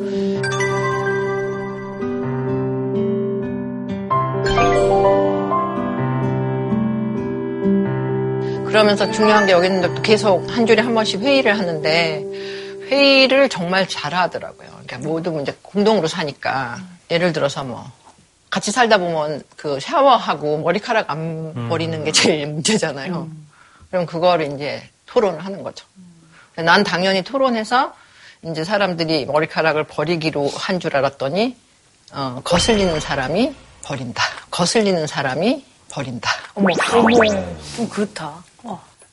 [8.66, 12.24] 그러면서 중요한 게 여기는 또 계속 한 주에 한 번씩 회의를 하는데
[12.90, 14.68] 회의를 정말 잘 하더라고요.
[14.68, 16.78] 그러니까 모두 이제 공동으로 사니까
[17.10, 17.84] 예를 들어서 뭐
[18.50, 23.28] 같이 살다 보면 그 샤워하고 머리카락 안 버리는 게 제일 문제잖아요.
[23.91, 25.87] 그럼 그거를 이제 토론을 하는 거죠.
[26.57, 27.95] 난 당연히 토론해서
[28.43, 31.57] 이제 사람들이 머리카락을 버리기로 한 줄 알았더니
[32.12, 34.22] 어, 거슬리는 사람이 버린다.
[34.51, 36.30] 거슬리는 사람이 버린다.
[36.55, 37.24] 어머, 어머,
[37.76, 38.34] 좀 그렇다.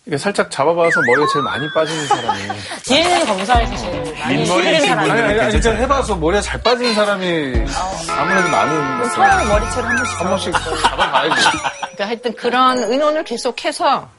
[0.05, 2.41] 이게 살짝 잡아봐서 머리가 제일 많이 빠지는 사람이.
[2.83, 6.93] DNA 검사에서 제일 많이 민머리 시키는 아니, 사람이 아니, 아니, 진짜 해봐서 머리가 잘 빠지는
[6.93, 7.65] 사람이
[8.09, 9.09] 아무래도 많은.
[9.11, 11.41] 서로 머리채를 한 번씩 한 번씩 잡아봐야지.
[11.79, 14.09] 그러니까 하여튼 그런 의논을 계속해서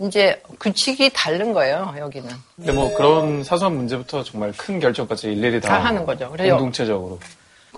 [0.00, 2.28] 이제 규칙이 다른 거예요, 여기는.
[2.56, 6.30] 근데 뭐 그런 사소한 문제부터 정말 큰 결정까지 일일이 다, 다 하는 거죠.
[6.30, 6.56] 그래요.
[6.56, 7.20] 공동체적으로.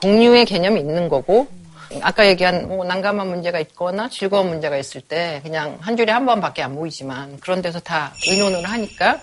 [0.00, 1.46] 공유의 개념이 있는 거고,
[2.02, 6.62] 아까 얘기한 뭐 난감한 문제가 있거나 즐거운 문제가 있을 때 그냥 한 주에 한 번밖에
[6.62, 9.20] 안 모이지만 그런 데서 다 의논을 하니까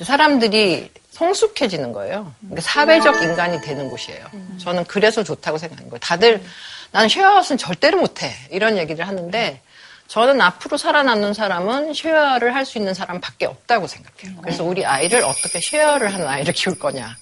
[0.00, 2.32] 사람들이 성숙해지는 거예요.
[2.40, 4.24] 그러니까 사회적 인간이 되는 곳이에요.
[4.58, 6.00] 저는 그래서 좋다고 생각하는 거예요.
[6.00, 6.42] 다들
[6.90, 9.60] 나는 쉐어하우스는 절대로 못해 이런 얘기를 하는데
[10.10, 14.40] 저는 앞으로 살아남는 사람은 share를 할 수 있는 사람밖에 없다고 생각해요.
[14.42, 17.16] 그래서 우리 아이를 어떻게 share를 하는 아이를 키울 거냐.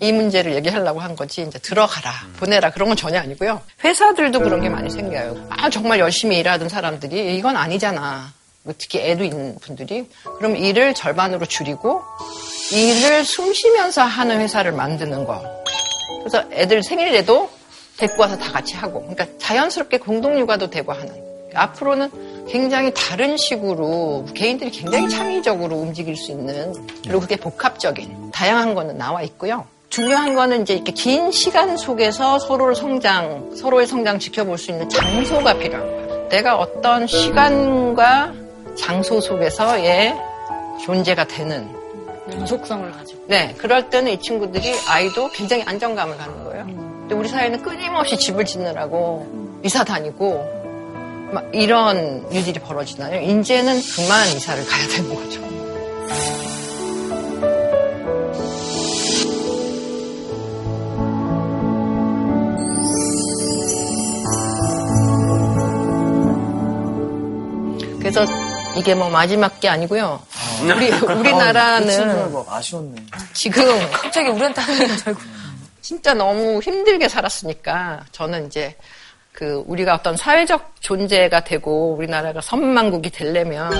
[0.00, 3.60] 이 문제를 얘기하려고 한 거지 이제 들어가라 보내라 그런 건 전혀 아니고요.
[3.82, 5.48] 회사들도 그런 게 많이 생겨요.
[5.50, 8.32] 아 정말 열심히 일하던 사람들이 이건 아니잖아.
[8.62, 10.08] 뭐 특히 애도 있는 분들이.
[10.38, 12.02] 그럼 일을 절반으로 줄이고
[12.72, 15.42] 일을 숨 쉬면서 하는 회사를 만드는 거.
[16.20, 17.50] 그래서 애들 생일에도
[17.96, 19.00] 데리고 와서 다 같이 하고.
[19.00, 21.26] 그러니까 자연스럽게 공동육아도 되고 하는.
[21.54, 28.96] 앞으로는 굉장히 다른 식으로 개인들이 굉장히 창의적으로 움직일 수 있는 그리고 그게 복합적인 다양한 거는
[28.96, 29.66] 나와 있고요.
[29.90, 35.58] 중요한 거는 이제 이렇게 긴 시간 속에서 서로를 성장, 서로의 성장 지켜볼 수 있는 장소가
[35.58, 36.28] 필요한 거예요.
[36.28, 38.34] 내가 어떤 시간과
[38.76, 40.14] 장소 속에서의
[40.84, 41.68] 존재가 되는
[42.30, 43.24] 연속성을 가지고.
[43.26, 46.64] 네, 그럴 때는 이 친구들이 아이도 굉장히 안정감을 갖는 거예요.
[46.66, 50.57] 근데 우리 사회는 끊임없이 집을 짓느라고 이사 다니고
[51.32, 53.20] 막 이런 일들이 벌어지나요?
[53.20, 55.48] 이제는 그만 이사를 가야 되는 거죠.
[67.98, 68.24] 그래서
[68.76, 70.22] 이게 뭐 마지막 게 아니고요.
[70.62, 73.04] 우리 우리나라는 뭐 아쉬웠네.
[73.34, 75.20] 지금 갑자기 우리한테 하는 줄 알고.
[75.82, 78.76] 진짜 너무 힘들게 살았으니까 저는 이제
[79.38, 83.72] 그 우리가 어떤 사회적 존재가 되고 우리나라가 선망국이 되려면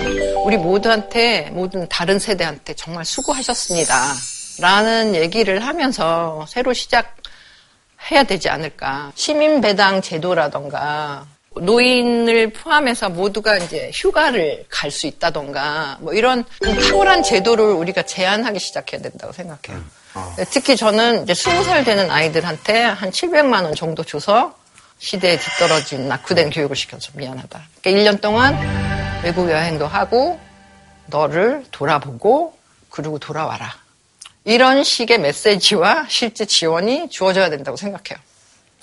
[0.45, 4.15] 우리 모두한테 모든 다른 세대한테 정말 수고하셨습니다.
[4.61, 9.11] 라는 얘기를 하면서 새로 시작해야 되지 않을까.
[9.17, 17.25] 시민 배당 제도라던가 노인을 포함해서 모두가 이제 휴가를 갈 수 있다던가 뭐 이런 좀 탁월한
[17.25, 19.83] 제도를 우리가 제한하기 시작해야 된다고 생각해요.
[20.51, 24.55] 특히 저는 이제 20살 되는 아이들한테 한 700만 원 정도 줘서
[24.99, 27.61] 시대에 뒤떨어진 낙후된 교육을 시켜서 미안하다.
[27.83, 28.57] 그러니까 1년 동안
[29.23, 30.39] 외국 여행도 하고
[31.07, 32.57] 너를 돌아보고
[32.91, 33.75] 그리고 돌아와라.
[34.45, 38.19] 이런 식의 메시지와 실제 지원이 주어져야 된다고 생각해요.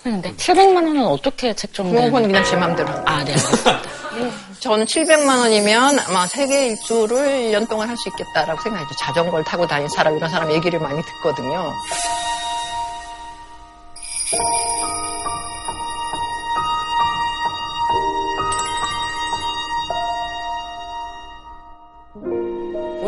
[0.05, 2.05] 했는데 700만 원은 어떻게 책정된?
[2.05, 2.89] 그건 그냥 제 맘대로.
[3.05, 3.31] 아, 네.
[3.33, 3.81] 알겠습니다.
[4.59, 8.95] 저는 700만 원이면 아마 세계 일주를 1년 동안 할 수 있겠다라고 생각했죠.
[8.99, 11.71] 자전거를 타고 다니는 사람, 이런 사람 얘기를 많이 듣거든요.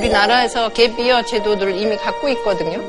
[0.07, 2.81] 우리나라에서 갭이어 제도들을 이미 갖고 있거든요.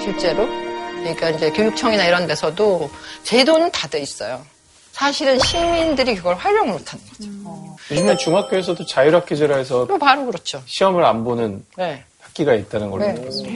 [0.00, 0.46] 실제로.
[0.46, 2.90] 그러니까 이제 교육청이나 이런 데서도
[3.22, 4.44] 제도는 다 돼 있어요.
[4.92, 7.76] 사실은 시민들이 그걸 활용을 못하는 거죠.
[7.92, 10.60] 요즘에 중학교에서도 자율학기제라 해서 그럼 바로 그렇죠.
[10.66, 12.02] 시험을 안 보는 네.
[12.20, 13.14] 학기가 있다는 걸로 네.
[13.14, 13.46] 들었어요.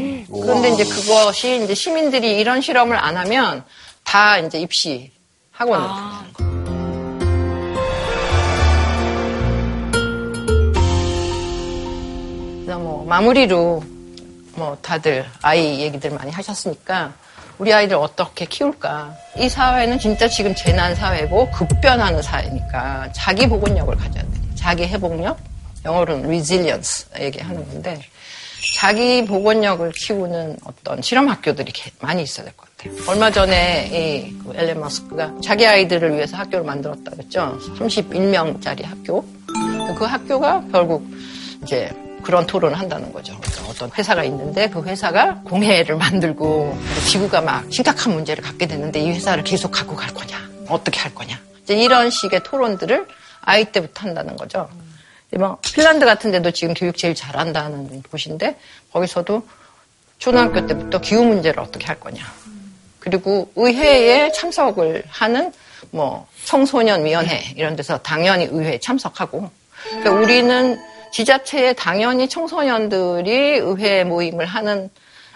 [0.40, 3.64] 그런데 이제 그것이 이제 시민들이 이런 실험을 안 하면
[4.05, 6.51] 다 이제 입시하고 있는 거예요.
[13.16, 13.84] 마무리로
[14.54, 17.12] 뭐 다들 아이 얘기들 많이 하셨으니까
[17.58, 19.14] 우리 아이들 어떻게 키울까?
[19.36, 24.28] 이 사회는 진짜 지금 재난 사회고 급변하는 사회니까 자기 복원력을 가져야 돼.
[24.54, 25.38] 자기 회복력,
[25.84, 28.00] 영어로는 resilience 얘기하는 건데
[28.78, 32.94] 자기 복원력을 키우는 어떤 실험 학교들이 개- 많이 있어야 될 것 같아요.
[33.08, 37.58] 얼마 전에 이그 엘렌 머스크가 자기 아이들을 위해서 학교를 만들었다 그랬죠.
[37.78, 39.22] 31명짜리 학교.
[39.98, 41.06] 그 학교가 결국
[41.62, 41.90] 이제
[42.23, 43.37] 그런 토론을 한다는 거죠.
[43.41, 49.11] 그러니까 어떤 회사가 있는데 그 회사가 공해를 만들고 지구가 막 심각한 문제를 갖게 됐는데 이
[49.11, 50.39] 회사를 계속 갖고 갈 거냐?
[50.68, 51.39] 어떻게 할 거냐?
[51.62, 53.07] 이제 이런 식의 토론들을
[53.41, 54.68] 아이 때부터 한다는 거죠.
[55.29, 58.57] 이제 뭐 핀란드 같은 데도 지금 교육 제일 잘한다는 곳인데
[58.93, 59.47] 거기서도
[60.18, 62.23] 초등학교 때부터 기후 문제를 어떻게 할 거냐.
[63.01, 65.53] 그리고 의회에 참석을 하는
[65.91, 69.51] 뭐 청소년 위원회 이런 데서 당연히 의회에 참석하고
[69.89, 70.79] 그러니까 우리는
[71.12, 74.90] 지자체에 당연히 청소년들이 의회 모임을 하는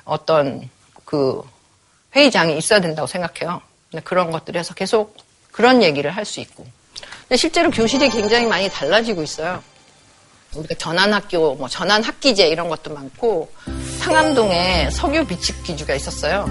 [0.05, 0.69] 어떤
[1.05, 1.43] 그
[2.15, 3.61] 회의장이 있어야 된다고 생각해요.
[4.05, 5.17] 그런 것들에서 계속
[5.53, 6.67] 그런 얘기를 할 수 있고.
[7.23, 9.63] 근데 실제로 교실이 굉장히 많이 달라지고 있어요.
[10.55, 13.53] 우리가 전환학교, 뭐 전환학기제 이런 것도 많고
[13.99, 16.47] 상암동에 석유 비축 기주가 있었어요.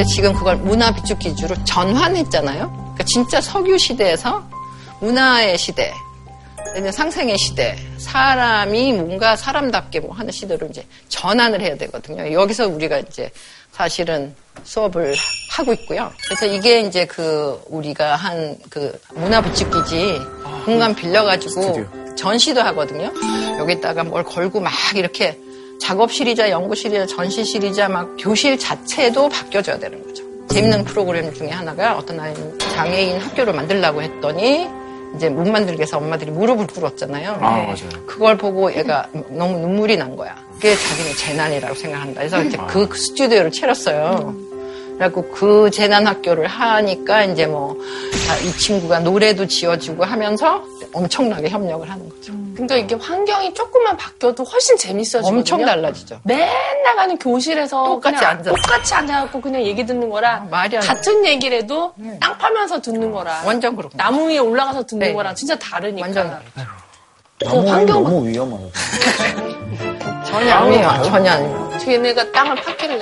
[0.00, 2.70] 근데 지금 그걸 문화 비축 기주로 전환했잖아요.
[2.72, 4.42] 그러니까 진짜 석유 시대에서
[5.00, 5.92] 문화의 시대,
[6.90, 12.32] 상생의 시대, 사람이 뭔가 사람답게 뭐 하는 시대로 이제 전환을 해야 되거든요.
[12.32, 13.30] 여기서 우리가 이제
[13.72, 14.34] 사실은
[14.64, 15.14] 수업을
[15.50, 16.10] 하고 있고요.
[16.24, 20.18] 그래서 이게 이제 그 우리가 한 그 문화 비축 기지
[20.64, 23.12] 공간 빌려가지고 전시도 하거든요.
[23.58, 25.38] 여기다가 뭘 걸고 막 이렇게
[25.80, 30.22] 작업실이자 연구실이자 전시실이자 막 교실 자체도 바뀌어져야 되는 거죠.
[30.48, 34.68] 재밌는 프로그램 중에 하나가 어떤 아이는 장애인 학교를 만들려고 했더니
[35.16, 37.32] 이제 못 만들게 해서 엄마들이 무릎을 꿇었잖아요.
[37.32, 37.76] 아, 맞아요.
[38.06, 40.36] 그걸 보고 얘가 너무 눈물이 난 거야.
[40.54, 42.20] 그게 자기는 재난이라고 생각한다.
[42.20, 44.34] 그래서 이제 그 스튜디오를 차렸어요.
[45.00, 47.74] 그래갖고 그 재난 학교를 하니까 이제 뭐
[48.44, 50.62] 이 친구가 노래도 지어주고 하면서
[50.94, 52.32] 엄청나게 협력을 하는 거죠.
[52.54, 55.38] 그러니까 이게 환경이 조금만 바뀌어도 훨씬 재밌어지거든요.
[55.40, 56.20] 엄청 달라지죠.
[56.22, 58.54] 맨날 가는 교실에서 똑같이 앉아서.
[58.56, 60.86] 똑같이 앉아갖고 그냥 얘기 듣는 거랑 말이 안 돼.
[60.86, 63.96] 같은 얘기를 해도 땅 파면서 듣는 거랑 완전 그렇고.
[63.98, 65.12] 나무 위에 올라가서 듣는 네.
[65.12, 66.06] 거랑 진짜 다르니까.
[66.06, 66.70] 완전 다르죠.
[67.40, 68.64] 나무 환경- 너무 위험하다.
[70.30, 71.02] 전혀 아니에요.
[71.04, 71.78] 전혀 아니에요.
[71.78, 73.00] 쟤네가 땅을 팠길래.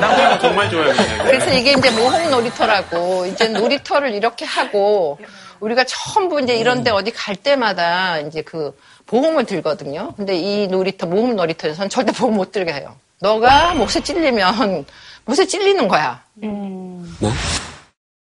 [0.00, 0.92] 땅 정말 좋아요.
[1.22, 5.18] 그래서 이게 이제 모험 놀이터라고 이제 놀이터를 이렇게 하고
[5.60, 8.76] 우리가 전부 이제 이런데 어디 갈 때마다 이제 그
[9.06, 10.12] 보험을 들거든요.
[10.16, 12.94] 근데 이 놀이터 모험 놀이터에서는 절대 보험 못 들게 해요.
[13.20, 14.84] 너가 못에 찔리면
[15.24, 16.22] 못에 찔리는 거야.
[16.34, 16.48] 네?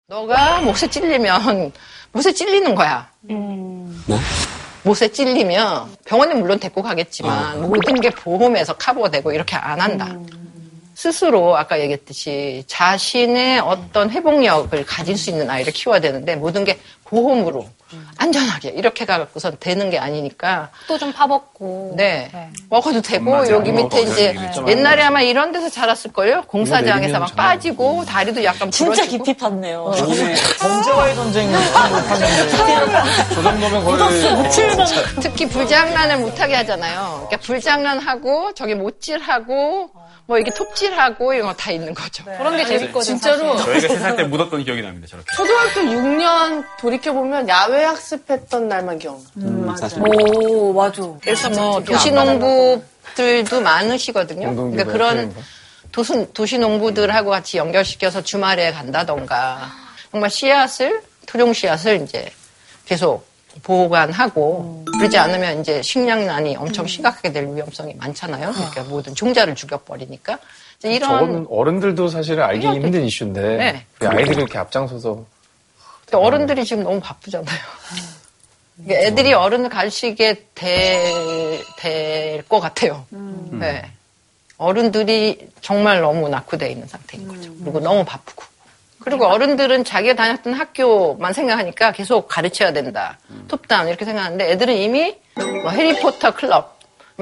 [0.07, 1.71] 너가 못에 찔리면
[2.11, 3.07] 못에 찔리는 거야.
[3.21, 3.35] 네?
[4.83, 10.15] 못에 찔리면 병원에 물론 데리고 가겠지만 모든 게 보험에서 커버되고 이렇게 안 한다.
[10.95, 16.79] 스스로 아까 얘기했듯이 자신의 어떤 회복력을 가질 수 있는 아이를 키워야 되는데 모든 게
[17.11, 17.67] 보험으로
[18.17, 21.95] 안전하게 이렇게 가갖고선 되는 게 아니니까 또 좀 파먹고.
[21.97, 22.31] 네.
[22.69, 23.55] 먹어도 되고 맞아요.
[23.55, 24.35] 여기 밑에 먹어도 이제.
[24.67, 29.93] 옛날에 아마 이런 데서 자랐을 걸요 공사장에서 막 빠지고 다리도 약간 진짜 부러지고 깊이 팠네요.
[29.97, 32.49] 동네 범죄와의 전쟁 못하는데
[33.35, 33.97] 저 정도면 거의
[35.21, 37.25] 특히 불장난을 못하게 하잖아요.
[37.27, 39.89] 그러니까 불장난하고 저기 못질하고
[40.27, 42.23] 뭐 이게 톱질하고 이런 거 다 있는 거죠.
[42.23, 43.01] 그런 게 재밌거든요.
[43.03, 45.07] 진짜로 저희가 세살 때 묻었던 기억이 납니다.
[45.07, 45.27] 저렇게.
[45.35, 49.21] 초등학교 6년 돌이 켜보면 야외 학습했던 날만 기억나.
[49.37, 51.03] 음, 사실 오, 맞아.
[51.21, 54.55] 그래서 뭐 도시농부들도 많으시거든요.
[54.55, 55.33] 그러니까 그런
[55.91, 59.69] 도시, 도시 농부들하고 같이 연결시켜서 주말에 간다던가
[60.11, 62.29] 정말 씨앗을 토종 씨앗을 이제
[62.85, 63.29] 계속
[63.63, 68.51] 보관하고 그러지 않으면 이제 식량난이 엄청 심각하게 될 위험성이 많잖아요.
[68.51, 70.39] 그러니까 모든 종자를 죽여버리니까
[70.83, 73.85] 이런 저거는 어른들도 사실 알기 힘든 이슈인데 네.
[73.99, 75.25] 우리 아이들이 이렇게 앞장서서
[76.17, 77.59] 어른들이 지금 너무 바쁘잖아요.
[78.83, 80.47] 그러니까 애들이 어른을 가르치게
[81.77, 83.05] 될것 같아요.
[83.09, 83.91] 네.
[84.57, 87.53] 어른들이 정말 너무 낙후되어 있는 상태인 거죠.
[87.63, 88.43] 그리고 너무 바쁘고.
[88.99, 93.17] 그리고 어른들은 자기가 다녔던 학교만 생각하니까 계속 가르쳐야 된다.
[93.47, 95.15] 톱다운 이렇게 생각하는데 애들은 이미
[95.63, 96.70] 뭐 해리포터 클럽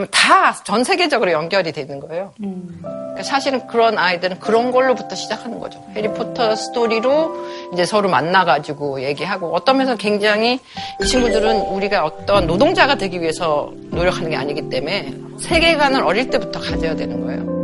[0.07, 2.31] 다 전 세계적으로 연결이 되는 거예요.
[2.37, 5.83] 그러니까 사실은 그런 아이들은 그런 걸로부터 시작하는 거죠.
[5.95, 10.59] 해리포터 스토리로 이제 서로 만나가지고 얘기하고 어떤 면에서 굉장히
[11.01, 16.95] 이 친구들은 우리가 어떤 노동자가 되기 위해서 노력하는 게 아니기 때문에 세계관을 어릴 때부터 가져야
[16.95, 17.59] 되는 거예요.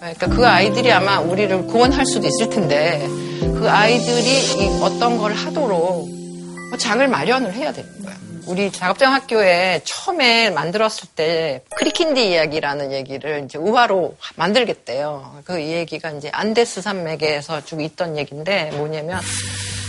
[0.00, 3.06] 그러니까 그 아이들이 아마 우리를 구원할 수도 있을 텐데
[3.40, 8.21] 그 아이들이 이 어떤 걸 하도록 뭐 장을 마련을 해야 되는 거예요.
[8.46, 15.42] 우리 작업장 학교에 처음에 만들었을 때 크리킨디 이야기라는 얘기를 이제 우화로 만들겠대요.
[15.44, 19.20] 그 얘기가 이제 안데스 산맥에서 쭉 있던 얘기인데 뭐냐면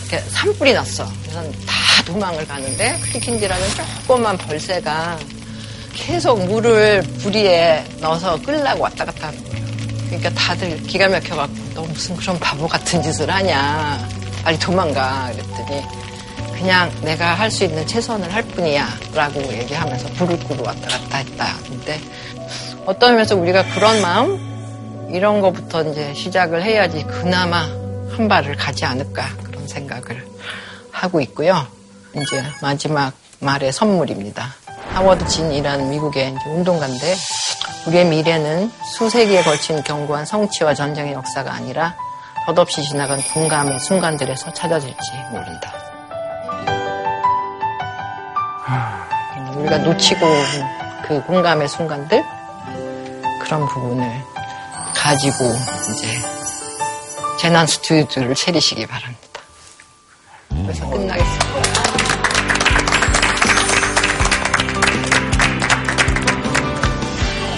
[0.01, 1.05] 이렇게 산불이 났어.
[1.23, 3.67] 그래서 다 도망을 가는데 크리킨디라는
[4.05, 5.17] 조그만 벌새가
[5.93, 9.65] 계속 물을 부리에 넣어서 끌라고 왔다 갔다 하는 거예요.
[10.07, 14.07] 그러니까 다들 기가 막혀갖고 너 무슨 그런 바보 같은 짓을 하냐.
[14.43, 15.31] 빨리 도망가.
[15.31, 15.81] 그랬더니
[16.53, 18.87] 그냥 내가 할 수 있는 최선을 할 뿐이야.
[19.13, 21.47] 라고 얘기하면서 불을 끄고 왔다 갔다 했다.
[21.67, 21.99] 근데
[22.85, 25.09] 어떤 면에서 우리가 그런 마음?
[25.13, 27.59] 이런 거부터 이제 시작을 해야지 그나마
[28.15, 29.27] 한 발을 가지 않을까.
[29.43, 30.25] 그런 생각을
[30.91, 31.67] 하고 있고요.
[32.15, 34.53] 이제 마지막 말의 선물입니다.
[34.93, 37.15] 하워드 진이라는 미국의 운동가인데
[37.87, 41.95] 우리의 미래는 수세기에 걸친 견고한 성취와 전쟁의 역사가 아니라
[42.45, 44.97] 덧없이 지나간 공감의 순간들에서 찾아질지
[45.31, 45.73] 모른다.
[49.57, 52.23] 우리가 놓치고 온그 공감의 순간들
[53.41, 54.09] 그런 부분을
[54.95, 55.45] 가지고
[55.91, 56.07] 이제
[57.39, 59.21] 재난 스튜디오를 차리시기 바랍니다.
[60.49, 61.45] 그래서 끝나겠습니다.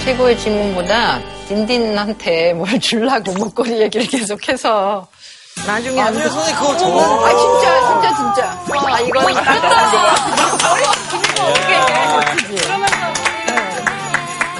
[0.03, 5.07] 최고의 질문보다 딘딘한테 뭘 주려고 목걸이 얘기를 계속해서
[5.65, 8.39] 나중에 아니요, 안- 선생님, 그거 저는- 아 진짜 진짜 진짜
[8.93, 9.33] 아 이거는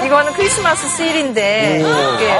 [0.06, 2.38] 이거는 크리스마스 세일인데 이게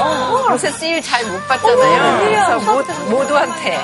[0.50, 2.18] 요새 세일 잘못 받잖아요.
[2.20, 3.78] 그래서 모, 모두한테 모두한테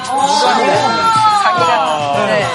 [1.42, 2.46] 자기가 네.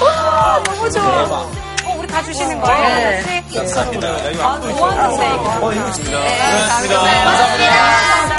[0.00, 1.02] 와, 너무 좋아.
[1.04, 1.50] 어,
[1.98, 2.82] 우리 다 주시는 거예요?
[2.82, 3.44] 네.
[3.54, 4.08] 감사합니다.
[4.08, 5.66] 아, 뭐 하는데, 이거.
[5.66, 6.18] 어, 이거 있습니다.
[6.18, 7.00] 네, 고맙습니다.
[7.24, 8.35] 감사합니다.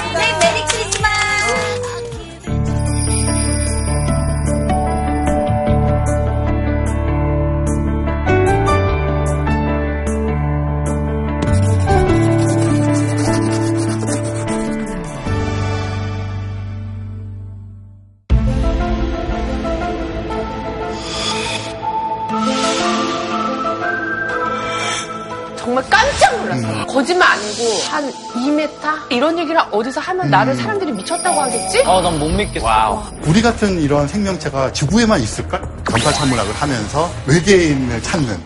[25.81, 26.85] 정말 깜짝 놀랐어요.
[26.87, 31.83] 거짓말 아니고 한 2m 이런 얘기를 어디서 하면 나를 사람들이 미쳤다고 하겠지?
[31.85, 33.11] 아, 난 못 믿겠어.
[33.27, 35.61] 우리 같은 이런 생명체가 지구에만 있을까?
[35.89, 38.41] 전파 천문학을 하면서 외계인을 찾는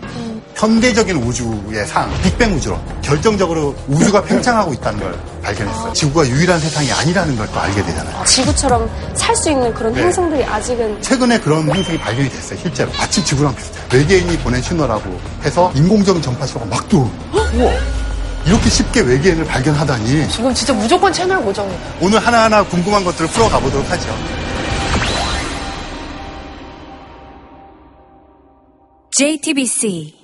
[0.62, 2.80] 현대적인 우주의 상, 빅뱅 우주론.
[3.01, 5.91] 결정적으로 우주가 팽창하고 있다는 걸 발견했어요.
[5.93, 8.24] 지구가 유일한 세상이 아니라는 걸 또 알게 되잖아요.
[8.26, 10.03] 지구처럼 살 수 있는 그런 네.
[10.03, 12.91] 행성들이 아직은 최근에 그런 행성이 발견이 됐어요, 실제로.
[12.91, 13.84] 마침 지구랑 비슷해요.
[13.91, 17.80] 외계인이 보낸 신호라고 해서 인공적인 전파수가 막 들어오는 거예요.
[18.45, 20.30] 이렇게 쉽게 외계인을 발견하다니.
[20.30, 21.80] 지금 진짜 무조건 채널 고정이에요.
[22.01, 24.07] 오늘 하나하나 궁금한 것들을 풀어가 보도록 하죠.
[29.12, 30.20] JTBC